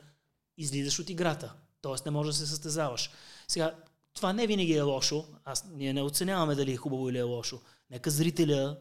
[0.59, 1.53] излизаш от играта.
[1.81, 3.11] Тоест не можеш да се състезаваш.
[3.49, 3.75] Сега,
[4.15, 5.25] това не винаги е лошо.
[5.45, 7.61] Аз, ние не оценяваме дали е хубаво или е лошо.
[7.91, 8.77] Нека зрителя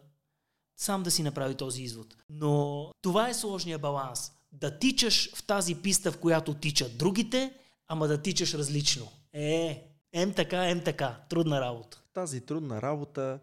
[0.78, 2.16] сам да си направи този извод.
[2.30, 4.32] Но това е сложния баланс.
[4.52, 7.54] Да тичаш в тази писта, в която тичат другите,
[7.88, 9.12] ама да тичаш различно.
[9.34, 11.20] Е, ем така, ем така.
[11.30, 12.04] Трудна работа.
[12.14, 13.40] Тази трудна работа,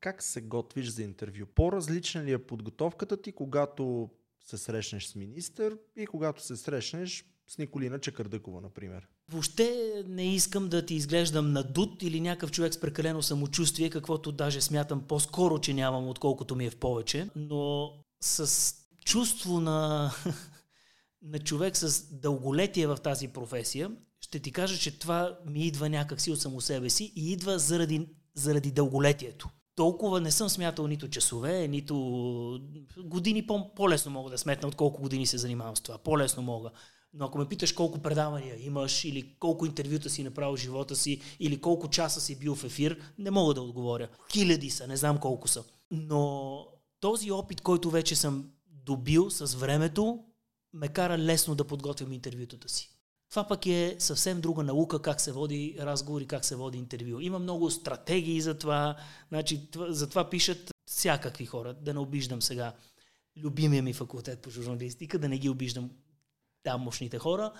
[0.00, 1.46] как се готвиш за интервю?
[1.46, 4.10] По-различна ли е подготовката ти, когато
[4.44, 9.08] се срещнеш с министър и когато се срещнеш с Николина Чекърдъкова, например.
[9.32, 14.60] Въобще не искам да ти изглеждам надут или някакъв човек с прекалено самочувствие, каквото даже
[14.60, 20.10] смятам по-скоро, че нямам, отколкото ми е в повече, но с чувство на,
[21.22, 23.90] на човек с дълголетие в тази професия,
[24.20, 28.08] ще ти кажа, че това ми идва някакси от само себе си и идва заради,
[28.34, 31.94] заради дълголетието толкова не съм смятал нито часове, нито
[33.04, 35.98] години по- по-лесно мога да сметна от колко години се занимавам с това.
[35.98, 36.70] По-лесно мога.
[37.14, 41.60] Но ако ме питаш колко предавания имаш, или колко интервюта си направил живота си, или
[41.60, 44.08] колко часа си бил в ефир, не мога да отговоря.
[44.32, 45.64] Хиляди са, не знам колко са.
[45.90, 46.66] Но
[47.00, 50.24] този опит, който вече съм добил с времето,
[50.72, 52.90] ме кара лесно да подготвям интервютата си.
[53.30, 57.20] Това пък е съвсем друга наука, как се води разговор и как се води интервю.
[57.20, 58.96] Има много стратегии за това,
[59.28, 62.72] значи, за това пишат всякакви хора, да не обиждам сега
[63.36, 65.90] любимия ми факултет по журналистика, да не ги обиждам
[66.62, 67.52] там мощните хора,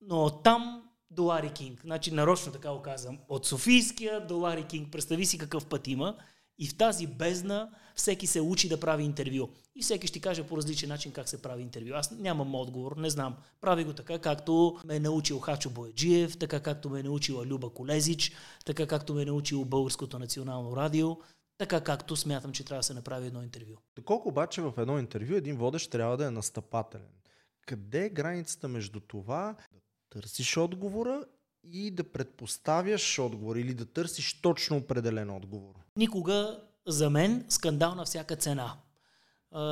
[0.00, 1.80] но там до Лари Кинг.
[1.80, 3.18] Значи нарочно така го казвам.
[3.28, 4.92] От Софийския до Лари Кинг.
[4.92, 6.16] Представи си какъв път има.
[6.58, 9.48] И в тази бездна всеки се учи да прави интервю.
[9.74, 11.94] И всеки ще каже по различен начин как се прави интервю.
[11.94, 13.36] Аз нямам отговор, не знам.
[13.60, 17.70] Прави го така, както ме е научил Хачо Бояджиев, така както ме е научила Люба
[17.70, 18.32] Колезич,
[18.64, 21.16] така както ме е научил Българското национално радио,
[21.58, 23.74] така както смятам, че трябва да се направи едно интервю.
[23.96, 27.19] Доколко обаче в едно интервю един водещ трябва да е настъпателен?
[27.66, 31.24] Къде е границата между това да търсиш отговора
[31.64, 35.74] и да предпоставяш отговор или да търсиш точно определен отговор?
[35.96, 38.78] Никога за мен скандал на всяка цена.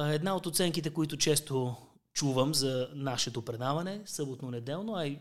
[0.06, 1.76] Една от оценките, които често
[2.12, 5.18] чувам за нашето предаване, съботно-неделно, а и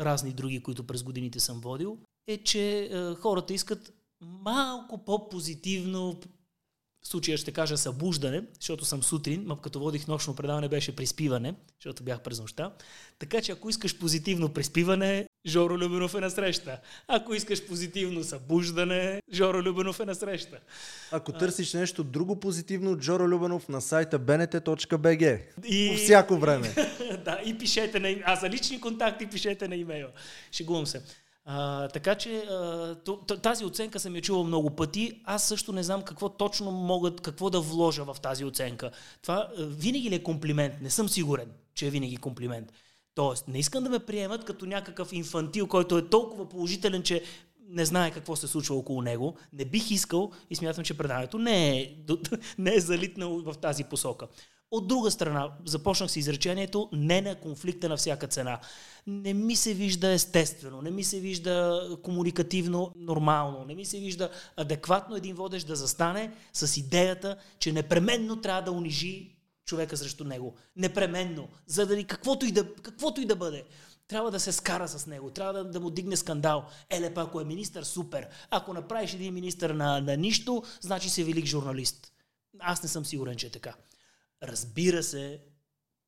[0.00, 6.20] разни други, които през годините съм водил, е, че хората искат малко по-позитивно,
[7.06, 11.54] в случая ще кажа събуждане, защото съм сутрин, ма като водих нощно предаване беше приспиване,
[11.80, 12.72] защото бях през нощта.
[13.18, 16.80] Така че ако искаш позитивно приспиване, Жоро Любенов е насреща.
[17.08, 20.58] Ако искаш позитивно събуждане, Жоро Любенов е насреща.
[21.12, 21.38] Ако а...
[21.38, 25.40] търсиш нещо друго позитивно от Жоро Любенов на сайта bnt.bg.
[25.64, 25.90] И...
[25.92, 26.74] По всяко време.
[27.24, 30.10] да, и пишете на А за лични контакти пишете на имейла.
[30.52, 31.02] Шегувам се.
[31.48, 32.96] А, така че а,
[33.42, 35.20] тази оценка съм я чувал много пъти.
[35.24, 38.90] Аз също не знам какво точно могат, какво да вложа в тази оценка.
[39.22, 40.74] Това а, винаги ли е комплимент?
[40.80, 42.72] Не съм сигурен, че е винаги комплимент.
[43.14, 47.22] Тоест, не искам да ме приемат като някакъв инфантил, който е толкова положителен, че
[47.68, 49.36] не знае какво се случва около него.
[49.52, 51.96] Не бих искал и смятам, че предаването не е,
[52.58, 54.26] не е залитнало в тази посока.
[54.70, 58.60] От друга страна, започнах с изречението не на конфликта на всяка цена.
[59.06, 64.30] Не ми се вижда естествено, не ми се вижда комуникативно нормално, не ми се вижда
[64.56, 70.54] адекватно един водещ да застане с идеята, че непременно трябва да унижи човека срещу него.
[70.76, 71.48] Непременно.
[71.66, 73.64] За да каквото и да, каквото и да бъде.
[74.08, 76.64] Трябва да се скара с него, трябва да, да му дигне скандал.
[76.90, 78.28] Еле па, ако е министър, супер.
[78.50, 82.12] Ако направиш един министър на, на нищо, значи си велик журналист.
[82.58, 83.74] Аз не съм сигурен, че е така.
[84.42, 85.40] Разбира се,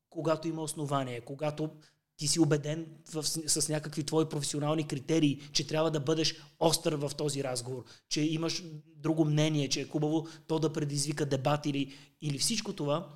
[0.09, 1.69] когато има основание, когато
[2.17, 7.11] ти си убеден в, с някакви твои професионални критерии, че трябва да бъдеш остър в
[7.17, 8.63] този разговор, че имаш
[8.95, 13.09] друго мнение, че е хубаво то да предизвика дебат или, или всичко това,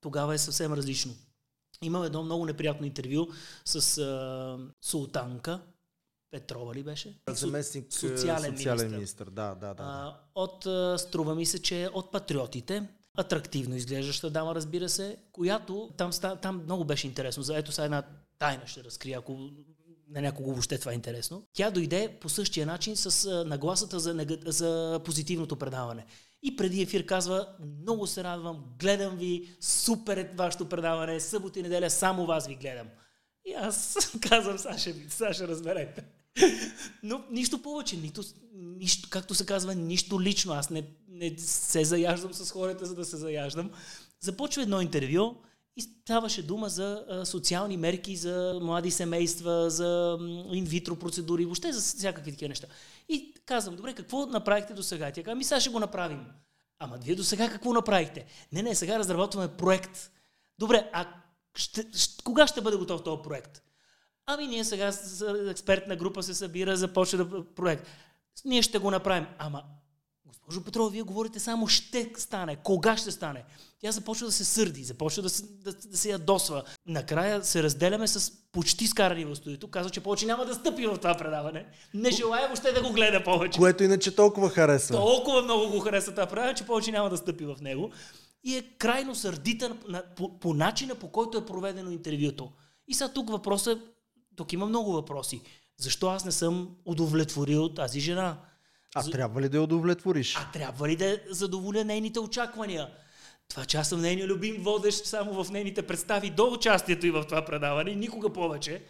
[0.00, 1.14] тогава е съвсем различно.
[1.82, 3.26] Имам едно много неприятно интервю
[3.64, 5.62] с а, Султанка,
[6.30, 7.20] Петрова ли беше?
[7.28, 9.24] Заместник социален, социален министр.
[9.30, 9.82] Да, да, да.
[9.82, 10.66] А, от,
[11.00, 16.10] струва ми се, че от патриотите атрактивно изглеждаща дама, разбира се, която там,
[16.42, 17.42] там много беше интересно.
[17.42, 18.02] За ето сега една
[18.38, 19.50] тайна ще разкрия, ако
[20.08, 21.46] на някого въобще това е интересно.
[21.52, 24.30] Тя дойде по същия начин с нагласата за, нег...
[24.46, 26.06] за позитивното предаване.
[26.42, 27.48] И преди ефир казва,
[27.82, 32.54] много се радвам, гледам ви, супер е вашето предаване, събота и неделя само вас ви
[32.54, 32.88] гледам.
[33.44, 33.96] И аз
[34.28, 36.04] казвам, Саша, Саша разберете.
[37.02, 38.22] Но нищо повече, нито,
[38.54, 40.52] нищо, както се казва, нищо лично.
[40.52, 40.84] Аз не,
[41.16, 43.70] не се заяждам с хората, за да се заяждам.
[44.20, 45.36] Започва едно интервю
[45.76, 50.18] и ставаше дума за социални мерки, за млади семейства, за
[50.52, 52.66] инвитро процедури, въобще за всякакви такива неща.
[53.08, 55.12] И казвам, добре, какво направихте до сега?
[55.12, 56.26] Тя казва, ми сега ще го направим.
[56.78, 58.26] Ама вие до сега какво направихте?
[58.52, 60.10] Не, не, сега разработваме проект.
[60.58, 61.06] Добре, а
[61.54, 63.62] ще, ще, кога ще бъде готов този проект?
[64.26, 67.86] Ами ние сега с експертна група се събира, започва да проект.
[68.44, 69.26] Ние ще го направим.
[69.38, 69.62] Ама,
[70.46, 72.56] госпожо Петрова, вие говорите само ще стане.
[72.56, 73.44] Кога ще стане?
[73.80, 76.64] Тя започва да се сърди, започва да се, да, да се ядосва.
[76.86, 79.68] Накрая се разделяме с почти скарани в студиото.
[79.68, 81.66] Казва, че повече няма да стъпи в това предаване.
[81.94, 83.58] Не желая въобще да го гледа повече.
[83.58, 84.96] Което иначе толкова харесва.
[84.96, 87.90] Толкова много го харесва това предаване, че повече няма да стъпи в него.
[88.44, 92.52] И е крайно сърдита на, по, по начина, по който е проведено интервюто.
[92.88, 93.78] И сега тук въпросът
[94.36, 95.40] тук има много въпроси.
[95.78, 98.38] Защо аз не съм удовлетворил тази жена?
[98.94, 99.10] А За...
[99.10, 100.36] трябва ли да я удовлетвориш?
[100.36, 102.88] А трябва ли да задоволя нейните очаквания?
[103.48, 107.24] Това, че аз съм нейния любим водещ само в нейните представи до участието и в
[107.24, 108.84] това предаване, никога повече.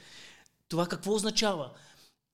[0.69, 1.71] Това какво означава?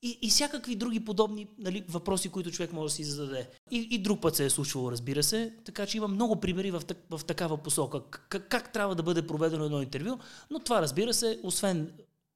[0.01, 3.49] И, и всякакви други подобни нали, въпроси, които човек може да си зададе.
[3.71, 5.53] И, и друг път се е случвало, разбира се.
[5.65, 8.01] Така че има много примери в, в такава посока.
[8.29, 10.17] Как, как трябва да бъде проведено едно интервю.
[10.51, 11.91] Но това, разбира се, освен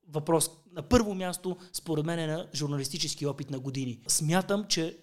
[0.10, 4.00] въпрос на първо място, според мен е на журналистически опит на години.
[4.08, 4.98] Смятам, че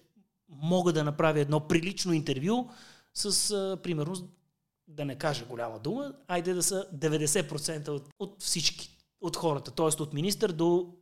[0.61, 2.69] мога да направя едно прилично интервю
[3.13, 4.15] с, а, примерно,
[4.87, 9.71] да не кажа голяма дума, айде да са 90% от, от всички, от хората.
[9.71, 10.01] Т.е.
[10.01, 10.95] от министър до,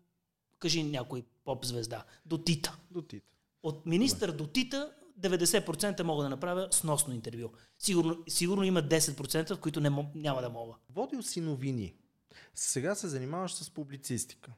[0.60, 2.78] кажи някой поп-звезда, до Тита.
[2.92, 3.28] До Тита.
[3.64, 4.44] От министър Добре.
[4.44, 7.50] до Тита 90% мога да направя сносно интервю.
[7.80, 10.74] Сигурно, сигурно има 10%, в които не, няма да мога.
[10.90, 11.94] Водил си новини.
[12.56, 14.52] Сега се занимаваш с публицистика.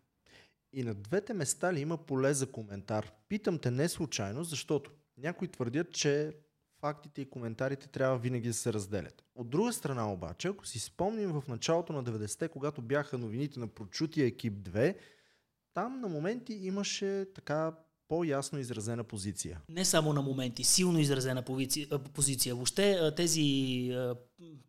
[0.78, 3.12] И на двете места ли има поле за коментар?
[3.30, 6.34] Питам те не случайно, защото някои твърдят, че
[6.80, 9.24] фактите и коментарите трябва винаги да се разделят.
[9.36, 13.68] От друга страна обаче, ако си спомним в началото на 90-те, когато бяха новините на
[13.68, 14.96] прочутия екип 2,
[15.74, 17.76] там на моменти имаше така
[18.08, 19.62] по-ясно изразена позиция.
[19.70, 21.44] Не само на моменти, силно изразена
[22.14, 22.56] позиция.
[22.56, 23.92] Въобще тези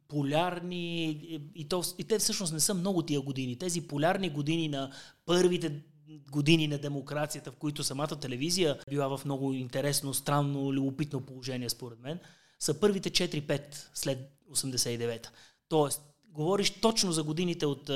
[0.09, 1.11] полярни,
[1.55, 4.92] и, то, и те всъщност не са много тия години, тези полярни години на
[5.25, 5.83] първите
[6.31, 12.01] години на демокрацията, в които самата телевизия била в много интересно, странно, любопитно положение, според
[12.01, 12.19] мен,
[12.59, 13.61] са първите 4-5
[13.95, 15.31] след 89-та.
[15.69, 17.90] Тоест, говориш точно за годините от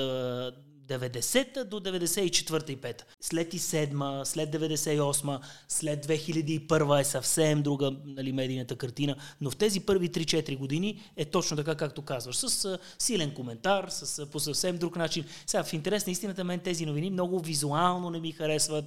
[0.91, 7.91] 90-та до 94-та и 5 След и 7 след 98 след 2001 е съвсем друга
[8.05, 12.79] нали, медийната картина, но в тези първи 3-4 години е точно така, както казваш, с
[12.99, 15.25] силен коментар, с, по съвсем друг начин.
[15.45, 18.85] Сега, в интерес на истината, мен тези новини много визуално не ми харесват.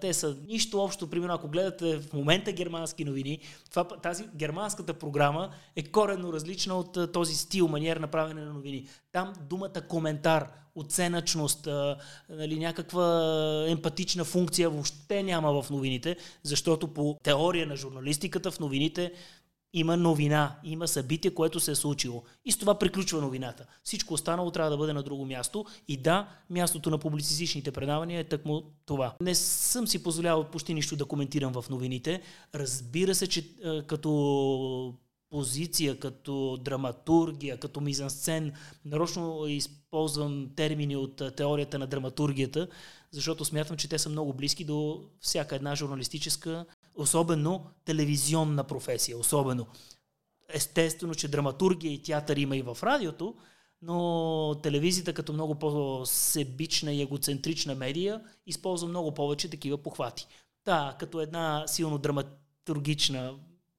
[0.00, 3.38] Те са нищо общо, примерно, ако гледате в момента германски новини,
[3.70, 8.88] това, тази германската програма е коренно различна от този стил, маниер на правене на новини.
[9.12, 11.68] Там думата коментар, оценъчност,
[12.28, 19.12] нали, някаква емпатична функция въобще няма в новините, защото по теория на журналистиката в новините
[19.76, 22.22] има новина, има събитие, което се е случило.
[22.44, 23.66] И с това приключва новината.
[23.84, 25.64] Всичко останало трябва да бъде на друго място.
[25.88, 29.14] И да, мястото на публицистичните предавания е тъкмо това.
[29.20, 32.22] Не съм си позволявал почти нищо да коментирам в новините.
[32.54, 33.48] Разбира се, че
[33.86, 34.94] като
[35.34, 38.52] позиция, като драматургия, като мизансцен.
[38.84, 42.68] Нарочно използвам термини от теорията на драматургията,
[43.10, 49.18] защото смятам, че те са много близки до всяка една журналистическа, особено телевизионна професия.
[49.18, 49.66] Особено.
[50.48, 53.34] Естествено, че драматургия и театър има и в радиото,
[53.82, 60.26] но телевизията като много по-себична и егоцентрична медия използва много повече такива похвати.
[60.64, 63.34] Да, като една силно драматургична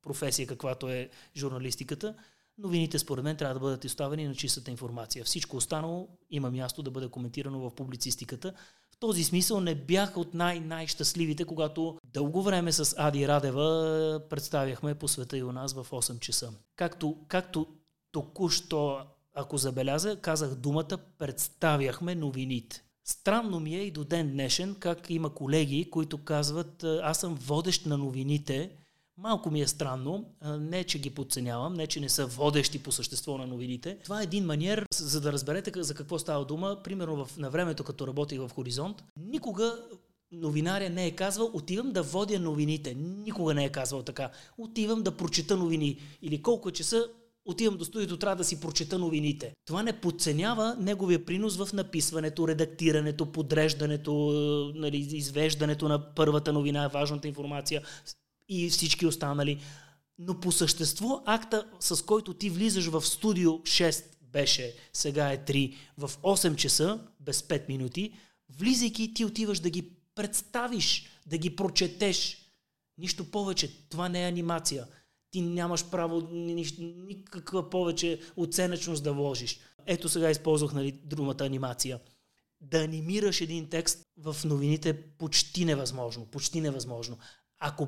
[0.06, 2.16] професия, каквато е журналистиката,
[2.58, 5.26] новините според мен трябва да бъдат изставени на чистата информация.
[5.26, 8.54] Всичко останало има място да бъде коментирано в публицистиката.
[8.92, 15.08] В този смисъл не бях от най-най-щастливите, когато дълго време с Ади Радева представяхме по
[15.08, 16.54] света и у нас в 8 часа.
[16.76, 17.68] Както, както
[18.12, 19.00] току-що,
[19.34, 22.84] ако забеляза, казах думата, представяхме новините.
[23.04, 27.86] Странно ми е и до ден днешен как има колеги, които казват, аз съм водещ
[27.86, 28.72] на новините,
[29.18, 30.26] Малко ми е странно,
[30.60, 33.98] не че ги подценявам, не че не са водещи по същество на новините.
[34.04, 36.78] Това е един маниер, за да разберете за какво става дума.
[36.84, 39.78] Примерно в, на времето, като работих в Хоризонт, никога
[40.32, 42.94] новинаря не е казвал, отивам да водя новините.
[42.94, 44.32] Никога не е казвал така.
[44.58, 46.00] Отивам да прочета новини.
[46.22, 47.08] Или колко е часа,
[47.46, 49.54] отивам до студиото, трябва да си прочета новините.
[49.66, 54.14] Това не подценява неговия принос в написването, редактирането, подреждането,
[54.76, 57.82] нали, извеждането на първата новина, важната информация,
[58.50, 59.62] и всички останали.
[60.20, 65.76] Но по същество акта, с който ти влизаш в студио 6 беше, сега е 3,
[65.98, 68.14] в 8 часа, без 5 минути,
[68.50, 72.38] влизайки ти отиваш да ги представиш, да ги прочетеш.
[72.98, 73.90] Нищо повече.
[73.90, 74.88] Това не е анимация.
[75.32, 79.60] Ти нямаш право никаква повече оценъчност да вложиш.
[79.86, 82.00] Ето сега използвах нали, думата анимация.
[82.62, 86.26] Да анимираш един текст в новините е почти невъзможно.
[86.26, 87.18] Почти невъзможно.
[87.60, 87.88] Ако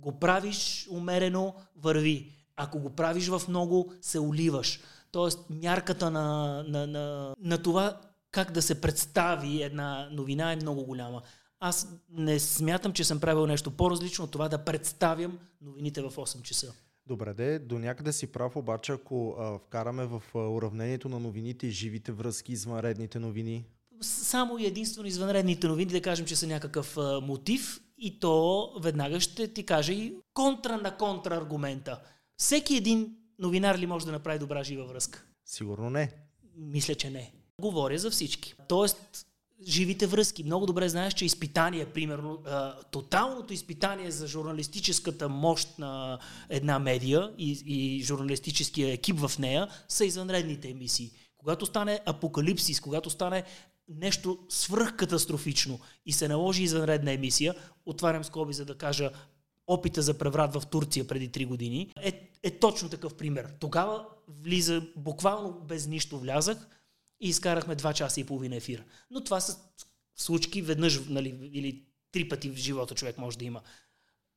[0.00, 2.32] го правиш умерено, върви.
[2.56, 4.80] Ако го правиш в много, се оливаш.
[5.12, 10.84] Тоест, мярката на, на, на, на това как да се представи една новина е много
[10.84, 11.22] голяма.
[11.60, 16.42] Аз не смятам, че съм правил нещо по-различно от това да представям новините в 8
[16.42, 16.74] часа.
[17.06, 21.70] Добре, де, до някъде си прав, обаче ако а, вкараме в а, уравнението на новините
[21.70, 23.64] живите връзки, извънредните новини.
[24.02, 29.20] Само и единствено извънредните новини, да кажем, че са някакъв а, мотив и то веднага
[29.20, 32.00] ще ти каже и контра на контра аргумента.
[32.36, 35.24] Всеки един новинар ли може да направи добра жива връзка?
[35.44, 36.12] Сигурно не.
[36.56, 37.32] Мисля, че не.
[37.60, 38.54] Говоря за всички.
[38.68, 39.26] Тоест,
[39.68, 40.44] живите връзки.
[40.44, 42.42] Много добре знаеш, че изпитание, примерно,
[42.90, 50.04] тоталното изпитание за журналистическата мощ на една медия и, и журналистическия екип в нея са
[50.04, 51.10] извънредните емисии.
[51.38, 53.44] Когато стане апокалипсис, когато стане
[53.94, 57.54] нещо свръхкатастрофично и се наложи извънредна емисия,
[57.86, 59.10] отварям скоби за да кажа
[59.66, 63.54] опита за преврат в Турция преди 3 години, е, е точно такъв пример.
[63.60, 66.68] Тогава влиза, буквално без нищо влязах
[67.20, 68.84] и изкарахме 2 часа и половина ефир.
[69.10, 69.58] Но това са
[70.16, 73.60] случки веднъж нали, или три пъти в живота човек може да има.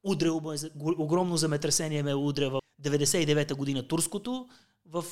[0.04, 0.54] Удряло,
[0.98, 4.50] огромно земетресение ме удря в 99-та година турското,
[4.86, 5.06] в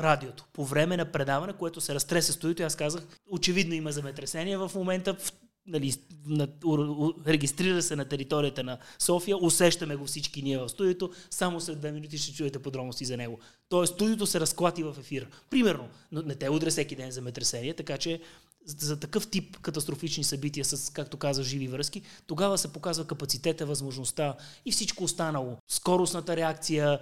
[0.00, 4.70] радиото, по време на предаване, което се разтресе студиото, аз казах, очевидно има земетресение в
[4.74, 5.32] момента, в,
[5.66, 5.94] нали,
[6.26, 11.10] на, у, у, регистрира се на територията на София, усещаме го всички ние в студиото,
[11.30, 13.38] само след две минути ще чуете подробности за него.
[13.68, 15.28] Тоест, студиото се разклати в ефир.
[15.50, 18.20] Примерно, но не те удря всеки ден земетресение, така че
[18.64, 24.36] за такъв тип катастрофични събития с, както каза, живи връзки, тогава се показва капацитета, възможността
[24.66, 25.56] и всичко останало.
[25.68, 26.98] Скоростната реакция,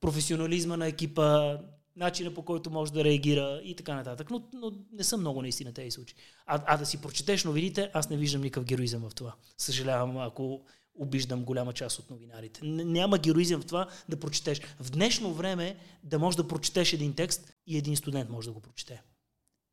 [0.00, 1.58] професионализма на екипа,
[1.96, 4.30] начина по който може да реагира и така нататък.
[4.30, 6.16] Но, но не са много наистина тези случаи.
[6.46, 9.34] А, а да си прочетеш новините, аз не виждам никакъв героизъм в това.
[9.58, 12.60] Съжалявам, ако обиждам голяма част от новинарите.
[12.64, 14.60] Няма героизъм в това да прочетеш.
[14.80, 18.60] В днешно време да можеш да прочетеш един текст и един студент може да го
[18.60, 19.02] прочете.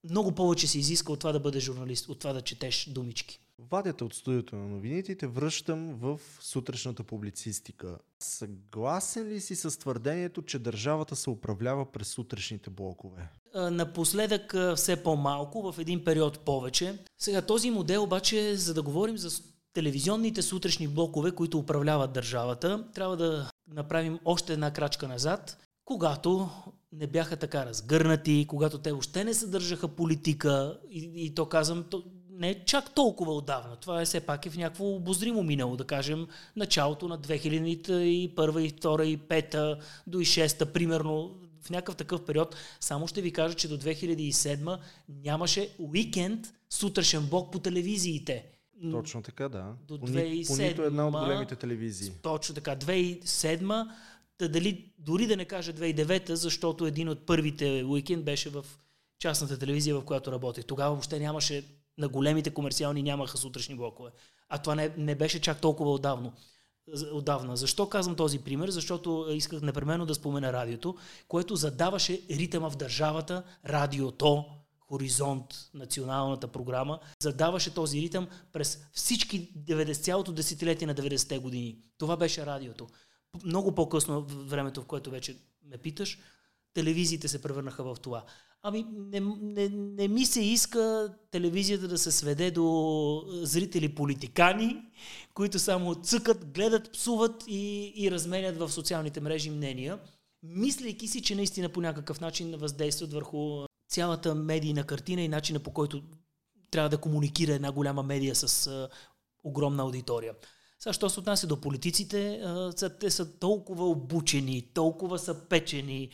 [0.04, 3.40] много повече се изиска от това да бъде журналист, от това да четеш думички.
[3.60, 7.97] Вадята от студиото на новините и те връщам в сутрешната публицистика.
[8.20, 13.30] Съгласен ли си с твърдението, че държавата се управлява през сутрешните блокове?
[13.55, 16.97] Напоследък все по-малко, в един период повече.
[17.18, 19.43] Сега този модел обаче, за да говорим за
[19.74, 26.49] телевизионните сутрешни блокове, които управляват държавата, трябва да направим още една крачка назад, когато
[26.91, 32.03] не бяха така разгърнати, когато те въобще не съдържаха политика и, и то казвам, то
[32.38, 33.76] не е чак толкова отдавна.
[33.76, 38.36] Това е все пак е в някакво обозримо минало, да кажем, началото на 2000-та и
[38.36, 42.56] първа и втора и пета до и шеста, примерно в някакъв такъв период.
[42.80, 44.78] Само ще ви кажа, че до 2007
[45.24, 48.46] нямаше уикенд сутрешен блок по телевизиите.
[48.92, 49.74] Точно така, да.
[49.88, 52.12] До по, ни, по нито една от големите телевизии.
[52.22, 52.76] Точно така.
[52.76, 53.90] 2007
[54.40, 58.66] да дали, дори да не кажа 2009, защото един от първите уикенд беше в
[59.20, 60.66] частната телевизия, в която работех.
[60.66, 61.64] Тогава въобще нямаше,
[61.98, 64.12] на големите комерциални нямаха сутрешни блокове.
[64.50, 66.34] А това не, не беше чак толкова отдавно.
[67.12, 67.58] Отдавна.
[67.58, 68.70] Защо казвам този пример?
[68.70, 70.95] Защото исках непременно да спомена радиото,
[71.28, 74.45] което задаваше ритъма в държавата, радиото,
[74.80, 81.78] Хоризонт, националната програма, задаваше този ритъм през всички 90, цялото десетилетие на 90-те години.
[81.98, 82.88] Това беше радиото
[83.45, 86.20] много по-късно времето, в което вече ме питаш,
[86.74, 88.24] телевизиите се превърнаха в това.
[88.70, 94.78] Ами не, не, не ми се иска телевизията да се сведе до зрители политикани,
[95.34, 99.99] които само цъкат, гледат, псуват и, и разменят в социалните мрежи мнения,
[100.43, 105.74] мислейки си, че наистина по някакъв начин въздействат върху цялата медийна картина и начина по
[105.74, 106.03] който
[106.72, 108.89] трябва да комуникира една голяма медия с
[109.43, 110.34] огромна аудитория.
[110.80, 112.42] Сега, що се отнася до политиците,
[113.00, 116.10] те са толкова обучени, толкова са печени,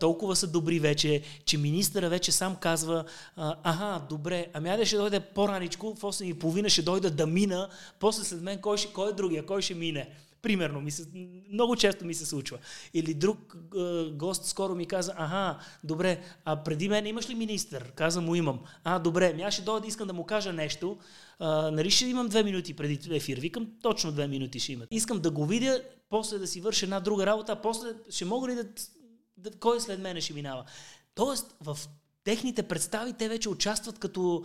[0.00, 3.04] толкова са добри вече, че министъра вече сам казва,
[3.36, 8.42] ага, добре, ами айде ще дойде по-раничко, в 8.30 ще дойде да мина, после след
[8.42, 10.10] мен кой, ще, кой е другия, кой ще мине.
[10.42, 11.06] Примерно, ми се,
[11.52, 12.58] много често ми се случва.
[12.94, 17.92] Или друг е, гост скоро ми каза, ага, добре, а преди мен имаш ли министър?
[17.92, 18.60] Каза му имам.
[18.84, 20.98] А, добре, ми аз ще дойда да искам да му кажа нещо.
[21.38, 23.38] А, нали ще имам две минути преди ефир?
[23.38, 24.88] Викам, точно две минути ще имат.
[24.90, 28.48] Искам да го видя, после да си върша една друга работа, а после ще мога
[28.48, 28.64] ли да,
[29.36, 30.64] да кой след мене ще минава?
[31.14, 31.78] Тоест, в
[32.24, 34.44] техните представи те вече участват като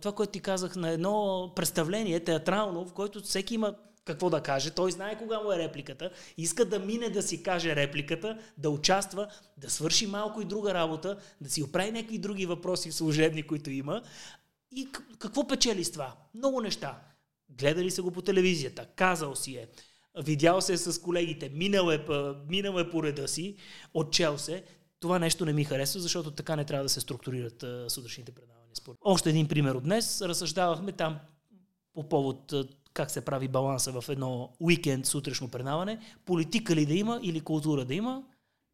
[0.00, 3.74] това, което ти казах, на едно представление театрално, в което всеки има
[4.12, 4.70] какво да каже.
[4.70, 6.10] Той знае кога му е репликата.
[6.36, 11.18] Иска да мине да си каже репликата, да участва, да свърши малко и друга работа,
[11.40, 14.02] да си оправи някакви други въпроси в служебни, които има.
[14.72, 14.88] И
[15.18, 16.16] какво печели с това?
[16.34, 17.00] Много неща.
[17.48, 19.68] Гледали се го по телевизията, казал си е,
[20.22, 22.04] видял се с колегите, минал е,
[22.48, 23.56] минал е по реда си,
[23.94, 24.64] отчел се.
[25.00, 28.60] Това нещо не ми харесва, защото така не трябва да се структурират сутрешните предавания.
[29.00, 30.22] Още един пример от днес.
[30.22, 31.18] Разсъждавахме там
[31.94, 32.54] по повод
[32.94, 37.84] как се прави баланса в едно уикенд сутрешно предаване, политика ли да има или култура
[37.84, 38.22] да има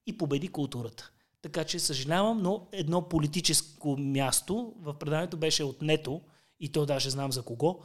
[0.06, 1.12] и победи културата.
[1.42, 6.20] Така че съжалявам, но едно политическо място в предаването беше отнето,
[6.60, 7.82] и то даже знам за кого,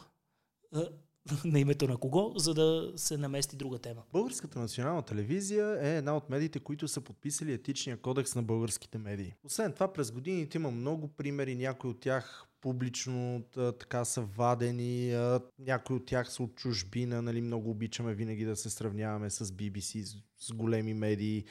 [1.45, 4.03] на името на кого, за да се намести друга тема.
[4.13, 9.33] Българската национална телевизия е една от медиите, които са подписали етичния кодекс на българските медии.
[9.43, 13.43] Освен това, през годините има много примери, някои от тях публично
[13.79, 15.13] така са вадени,
[15.59, 20.03] някои от тях са от чужбина, нали, много обичаме винаги да се сравняваме с BBC,
[20.03, 21.45] с, с големи медии.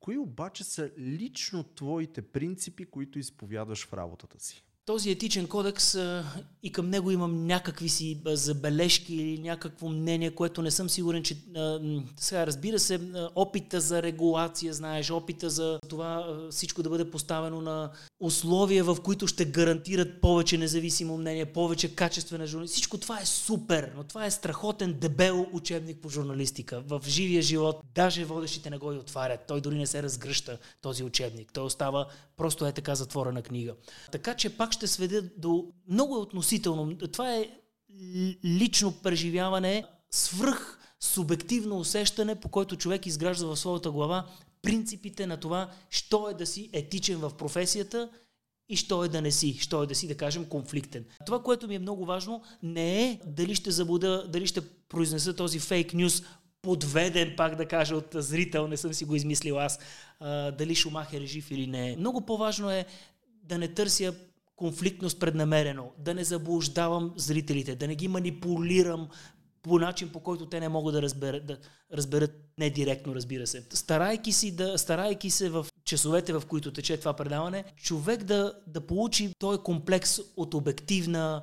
[0.00, 4.64] Кои обаче са лично твоите принципи, които изповядваш в работата си?
[4.86, 5.96] Този етичен кодекс
[6.62, 11.36] и към него имам някакви си забележки или някакво мнение, което не съм сигурен, че
[12.16, 13.00] сега разбира се,
[13.34, 19.26] опита за регулация, знаеш, опита за това всичко да бъде поставено на условия, в които
[19.26, 22.74] ще гарантират повече независимо мнение, повече качествена журналистика.
[22.74, 26.80] Всичко това е супер, но това е страхотен, дебел учебник по журналистика.
[26.80, 29.40] В живия живот даже водещите не го и отварят.
[29.48, 31.52] Той дори не се разгръща този учебник.
[31.52, 32.06] Той остава
[32.36, 33.74] просто е така затворена книга.
[34.12, 36.98] Така че пак ще сведе до много относително.
[36.98, 37.50] Това е
[38.44, 44.26] лично преживяване, свръх субективно усещане, по който човек изгражда в своята глава
[44.62, 48.10] принципите на това, що е да си етичен в професията
[48.68, 51.04] и що е да не си, що е да си, да кажем, конфликтен.
[51.26, 55.58] Това, което ми е много важно, не е дали ще забуда, дали ще произнеса този
[55.58, 56.22] фейк нюз
[56.64, 59.78] подведен, пак да кажа, от зрител, не съм си го измислил аз,
[60.20, 61.96] а, дали Шумахер е жив или не.
[61.96, 62.84] Много по-важно е
[63.42, 64.14] да не търся
[64.56, 69.08] конфликтност преднамерено, да не заблуждавам зрителите, да не ги манипулирам
[69.62, 71.58] по начин, по който те не могат да разберат, да
[71.92, 73.66] разберат не директно, разбира се.
[73.72, 78.80] Старайки, си да, старайки се в часовете, в които тече това предаване, човек да, да
[78.80, 81.42] получи този комплекс от обективна,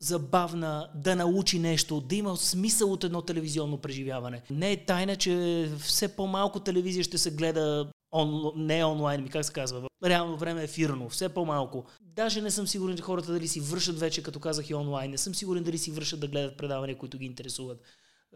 [0.00, 4.42] забавна, да научи нещо, да има смисъл от едно телевизионно преживяване.
[4.50, 9.44] Не е тайна, че все по-малко телевизия ще се гледа он, не онлайн, ми как
[9.44, 11.84] се казва, в реално време ефирно, все по-малко.
[12.00, 15.18] Даже не съм сигурен, че хората дали си вършат вече, като казах и онлайн, не
[15.18, 17.80] съм сигурен дали си вършат да гледат предавания, които ги интересуват.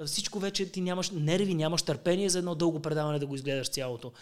[0.06, 4.12] Всичко вече ти нямаш нерви, нямаш търпение за едно дълго предаване да го изгледаш цялото.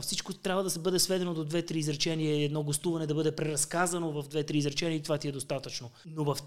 [0.00, 4.28] Всичко трябва да се бъде сведено до две-три изречения, едно гостуване да бъде преразказано в
[4.28, 5.90] две-три изречения и това ти е достатъчно.
[6.06, 6.38] Но в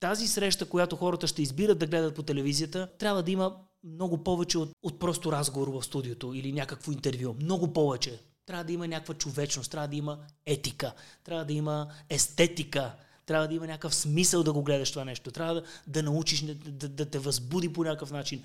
[0.00, 4.58] тази среща, която хората ще избират да гледат по телевизията, трябва да има много повече
[4.58, 7.34] от, от просто разговор в студиото или някакво интервю.
[7.40, 8.20] Много повече.
[8.46, 10.92] Трябва да има някаква човечност, трябва да има етика,
[11.24, 12.92] трябва да има естетика,
[13.26, 16.54] трябва да има някакъв смисъл да го гледаш това нещо, трябва да, да научиш, да,
[16.54, 18.44] да, да те възбуди по някакъв начин,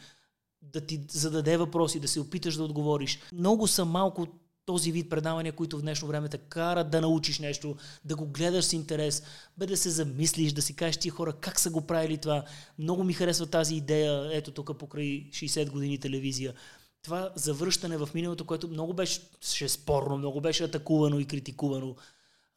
[0.62, 3.20] да ти зададе въпроси, да се опиташ да отговориш.
[3.34, 4.28] Много са малко
[4.66, 8.66] този вид предавания, които в днешно време те карат да научиш нещо, да го гледаш
[8.66, 9.24] с интерес,
[9.58, 12.44] бе да се замислиш, да си кажеш ти хора как са го правили това.
[12.80, 16.54] Много ми харесва тази идея, ето тук покрай 60 години телевизия.
[17.04, 19.22] Това завръщане в миналото, което много беше
[19.68, 21.96] спорно, много беше атакувано и критикувано.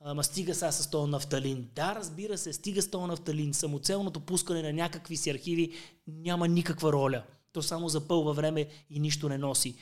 [0.00, 1.68] Ама стига сега с този нафталин.
[1.74, 3.54] Да, разбира се, стига с този нафталин.
[3.54, 5.72] Самоцелното пускане на някакви си архиви
[6.06, 7.22] няма никаква роля.
[7.52, 9.76] То само запълва време и нищо не носи.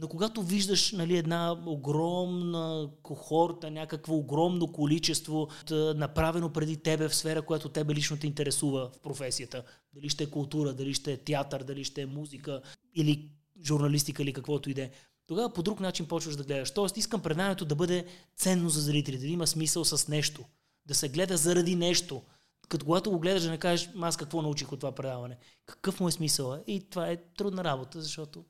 [0.00, 5.48] Но когато виждаш нали, една огромна кохорта, някакво огромно количество
[5.96, 9.62] направено преди тебе в сфера, която тебе лично те интересува в професията,
[9.94, 12.60] дали ще е култура, дали ще е театър, дали ще е музика
[12.94, 13.30] или
[13.64, 14.90] журналистика или каквото и да е,
[15.26, 16.70] тогава по друг начин почваш да гледаш.
[16.70, 20.44] Тоест искам предаването да бъде ценно за зрителите, да има смисъл с нещо,
[20.86, 22.22] да се гледа заради нещо.
[22.68, 25.38] Като когато го гледаш да не кажеш, аз какво научих от това предаване.
[25.66, 26.62] Какъв му е смисъл?
[26.66, 28.44] И това е трудна работа, защото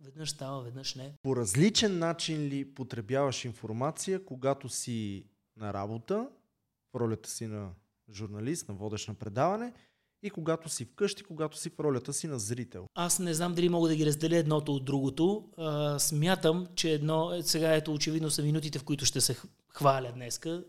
[0.00, 1.14] Веднъж става, веднъж не.
[1.22, 5.24] По различен начин ли потребяваш информация, когато си
[5.56, 6.28] на работа,
[6.92, 7.70] в ролята си на
[8.12, 9.72] журналист, на водещ на предаване,
[10.22, 12.86] и когато си вкъщи, когато си в ролята си на зрител.
[12.94, 15.48] Аз не знам дали мога да ги разделя едното от другото.
[15.56, 19.36] А, смятам, че едно, сега ето очевидно са минутите, в които ще се
[19.68, 20.64] хваля днеска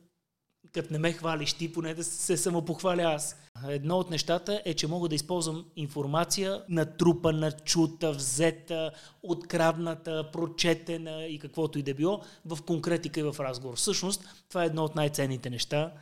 [0.73, 3.35] като не ме хвалиш ти, поне да се самопохваля аз.
[3.67, 8.91] Едно от нещата е, че мога да използвам информация натрупана, чута, взета,
[9.23, 13.75] открадната, прочетена и каквото и да било в конкретика и в разговор.
[13.75, 15.93] Всъщност, това е едно от най-ценните неща.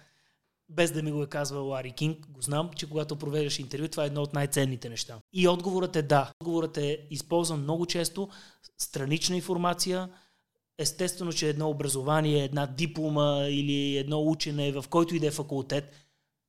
[0.69, 4.03] Без да ми го е казвал Лари Кинг, го знам, че когато провеждаш интервю, това
[4.03, 5.19] е едно от най-ценните неща.
[5.33, 6.31] И отговорът е да.
[6.41, 8.29] Отговорът е използвам много често
[8.77, 10.09] странична информация,
[10.77, 15.93] естествено, че едно образование, една диплома или едно учене в който и да е факултет,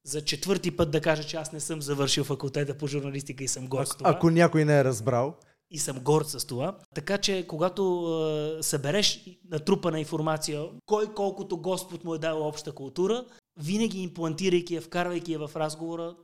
[0.05, 3.67] за четвърти път да кажа, че аз не съм завършил факултета по журналистика и съм
[3.67, 4.11] горд с това.
[4.11, 5.37] Ако някой не е разбрал.
[5.71, 6.79] И съм горд с това.
[6.95, 8.09] Така че, когато
[8.59, 13.25] е, събереш натрупана информация, кой колкото Господ му е дал обща култура,
[13.61, 16.17] винаги имплантирайки я, вкарвайки я в разговора,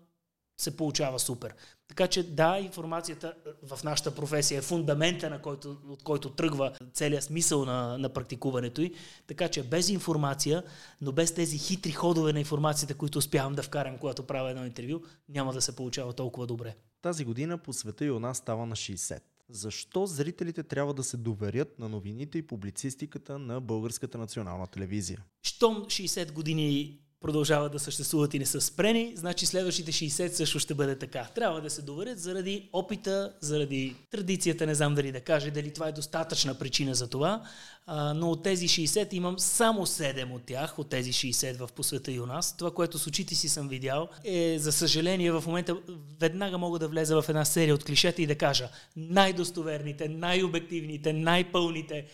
[0.60, 1.54] се получава супер.
[1.88, 6.72] Така че да, информацията е, в нашата професия е фундамента, на който, от който тръгва
[6.92, 8.92] целият смисъл на, на практикуването й.
[9.26, 10.62] Така че без информация,
[11.00, 15.00] но без тези хитри ходове на информацията, които успявам да вкарам, когато правя едно интервю,
[15.28, 16.74] няма да се получава толкова добре.
[17.02, 19.20] Тази година по света и у нас става на 60.
[19.48, 25.24] Защо зрителите трябва да се доверят на новините и публицистиката на Българската национална телевизия?
[25.42, 30.74] Щом 60 години продължават да съществуват и не са спрени, значи следващите 60 също ще
[30.74, 31.28] бъде така.
[31.34, 35.88] Трябва да се доверят заради опита, заради традицията, не знам дали да кажа, дали това
[35.88, 37.42] е достатъчна причина за това,
[37.86, 42.12] а, но от тези 60 имам само 7 от тях, от тези 60 в посвета
[42.12, 42.56] и у нас.
[42.56, 45.76] Това, което с очите си съм видял, е, за съжаление, в момента
[46.20, 52.06] веднага мога да влеза в една серия от клишета и да кажа най-достоверните, най-обективните, най-пълните.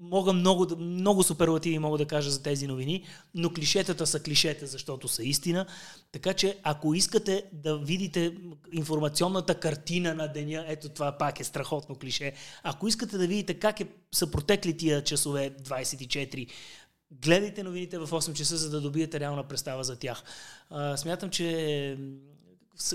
[0.00, 3.04] Мога много, много суперлативи мога да кажа за тези новини,
[3.34, 5.66] но клишетата са клишета, защото са истина.
[6.12, 8.36] Така че, ако искате да видите
[8.72, 13.80] информационната картина на деня, ето това пак е страхотно клише, ако искате да видите как
[13.80, 16.48] е, са протекли тия часове 24,
[17.10, 20.22] гледайте новините в 8 часа, за да добиете реална представа за тях.
[20.70, 21.98] А, смятам, че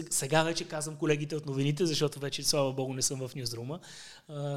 [0.09, 3.80] сега вече казвам колегите от новините, защото вече, слава богу, не съм в нюзрума.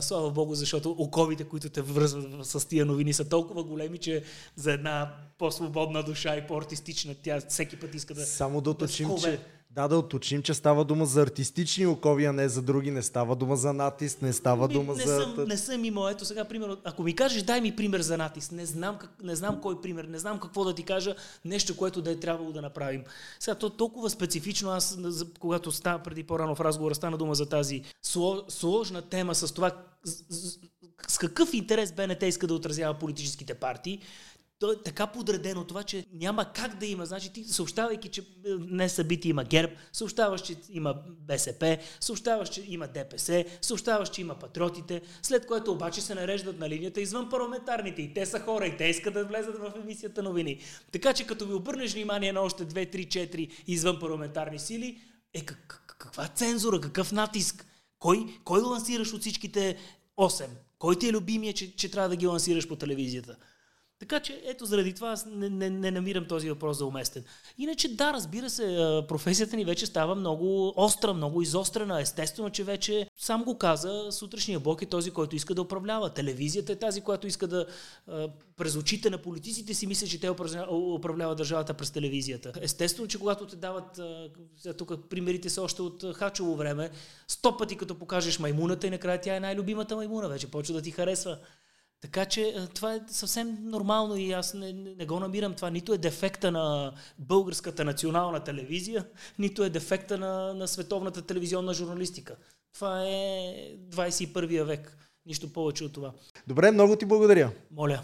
[0.00, 4.24] Слава богу, защото оковите, които те връзват с тия новини са толкова големи, че
[4.56, 8.26] за една по-свободна душа и по-артистична тя всеки път иска да...
[8.26, 9.40] Само да уточним, да че
[9.70, 12.90] да, да уточним, че става дума за артистични окови, а не за други.
[12.90, 15.20] Не става дума за натиск, не става не, дума не за...
[15.20, 16.08] Съм, не съм имал.
[16.08, 16.76] Ето сега, пример.
[16.84, 18.52] Ако ми кажеш, дай ми пример за натиск.
[18.52, 21.14] Не знам, как, не знам кой пример, не знам какво да ти кажа,
[21.44, 23.04] нещо, което да е трябвало да направим.
[23.40, 24.98] Сега, то толкова специфично, аз,
[25.40, 27.82] когато става преди по-рано в разговора, стана дума за тази
[28.48, 29.70] сложна тема с това
[31.08, 34.00] с какъв интерес БНТ иска да отразява политическите партии,
[34.60, 37.06] то е така подредено това, че няма как да има.
[37.06, 38.22] Значи ти съобщавайки, че
[38.58, 44.34] не събитие има ГЕРБ, съобщаваш, че има БСП, съобщаваш, че има ДПС, съобщаваш, че има
[44.34, 48.02] патриотите, след което обаче се нареждат на линията извън парламентарните.
[48.02, 50.60] И те са хора, и те искат да влезат в емисията новини.
[50.92, 55.00] Така че като ви обърнеш внимание на още 2, 3, 4 извън парламентарни сили,
[55.34, 57.66] е как, каква цензура, какъв натиск?
[57.98, 59.76] Кой, кой лансираш от всичките
[60.18, 60.46] 8?
[60.78, 63.36] Кой ти е любимия, че, че трябва да ги лансираш по телевизията?
[64.00, 67.24] Така че ето заради това аз не, не, не намирам този въпрос за уместен.
[67.58, 68.64] Иначе да, разбира се,
[69.08, 72.00] професията ни вече става много остра, много изострена.
[72.00, 76.10] Естествено, че вече сам го каза, сутрешния блок е този, който иска да управлява.
[76.10, 77.66] Телевизията е тази, която иска да
[78.56, 80.30] през очите на политиците си мисля, че те
[80.70, 82.52] управляват държавата през телевизията.
[82.60, 84.00] Естествено, че когато те дават,
[84.78, 86.90] тук примерите са още от хачово време,
[87.28, 90.90] сто пъти като покажеш маймуната и накрая тя е най-любимата маймуна, вече почва да ти
[90.90, 91.38] харесва.
[92.00, 95.54] Така че е, това е съвсем нормално и аз не, не го намирам.
[95.54, 99.04] Това нито е дефекта на българската национална телевизия,
[99.38, 102.36] нито е дефекта на, на световната телевизионна журналистика.
[102.74, 103.54] Това е
[103.90, 104.96] 21 век.
[105.26, 106.12] Нищо повече от това.
[106.46, 107.50] Добре, много ти благодаря.
[107.70, 108.02] Моля.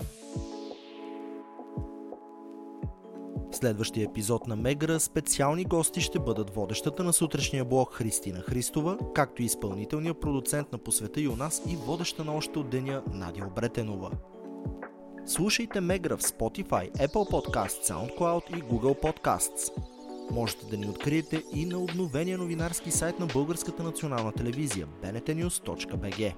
[3.57, 9.43] Следващия епизод на Мегра специални гости ще бъдат водещата на сутрешния блог Христина Христова, както
[9.43, 13.47] и изпълнителният продуцент на Посвета и у нас и водеща на още от деня Надя
[13.47, 14.11] Обретенова.
[15.27, 19.73] Слушайте Мегра в Spotify, Apple Podcasts, SoundCloud и Google Podcasts.
[20.31, 26.35] Можете да ни откриете и на обновения новинарски сайт на Българската национална телевизия bnetnews.bg.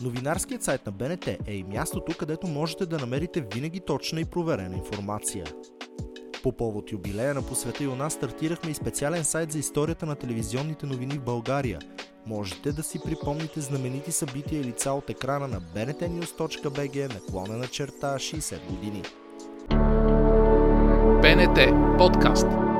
[0.00, 4.76] Новинарският сайт на БНТ е и мястото, където можете да намерите винаги точна и проверена
[4.76, 5.44] информация.
[6.42, 10.14] По повод юбилея на Посвета и у нас стартирахме и специален сайт за историята на
[10.14, 11.78] телевизионните новини в България.
[12.26, 18.14] Можете да си припомните знаменити събития и лица от екрана на bnetnews.bg наклона на черта
[18.14, 19.02] 60 години.
[21.22, 21.58] БНТ
[21.98, 22.71] подкаст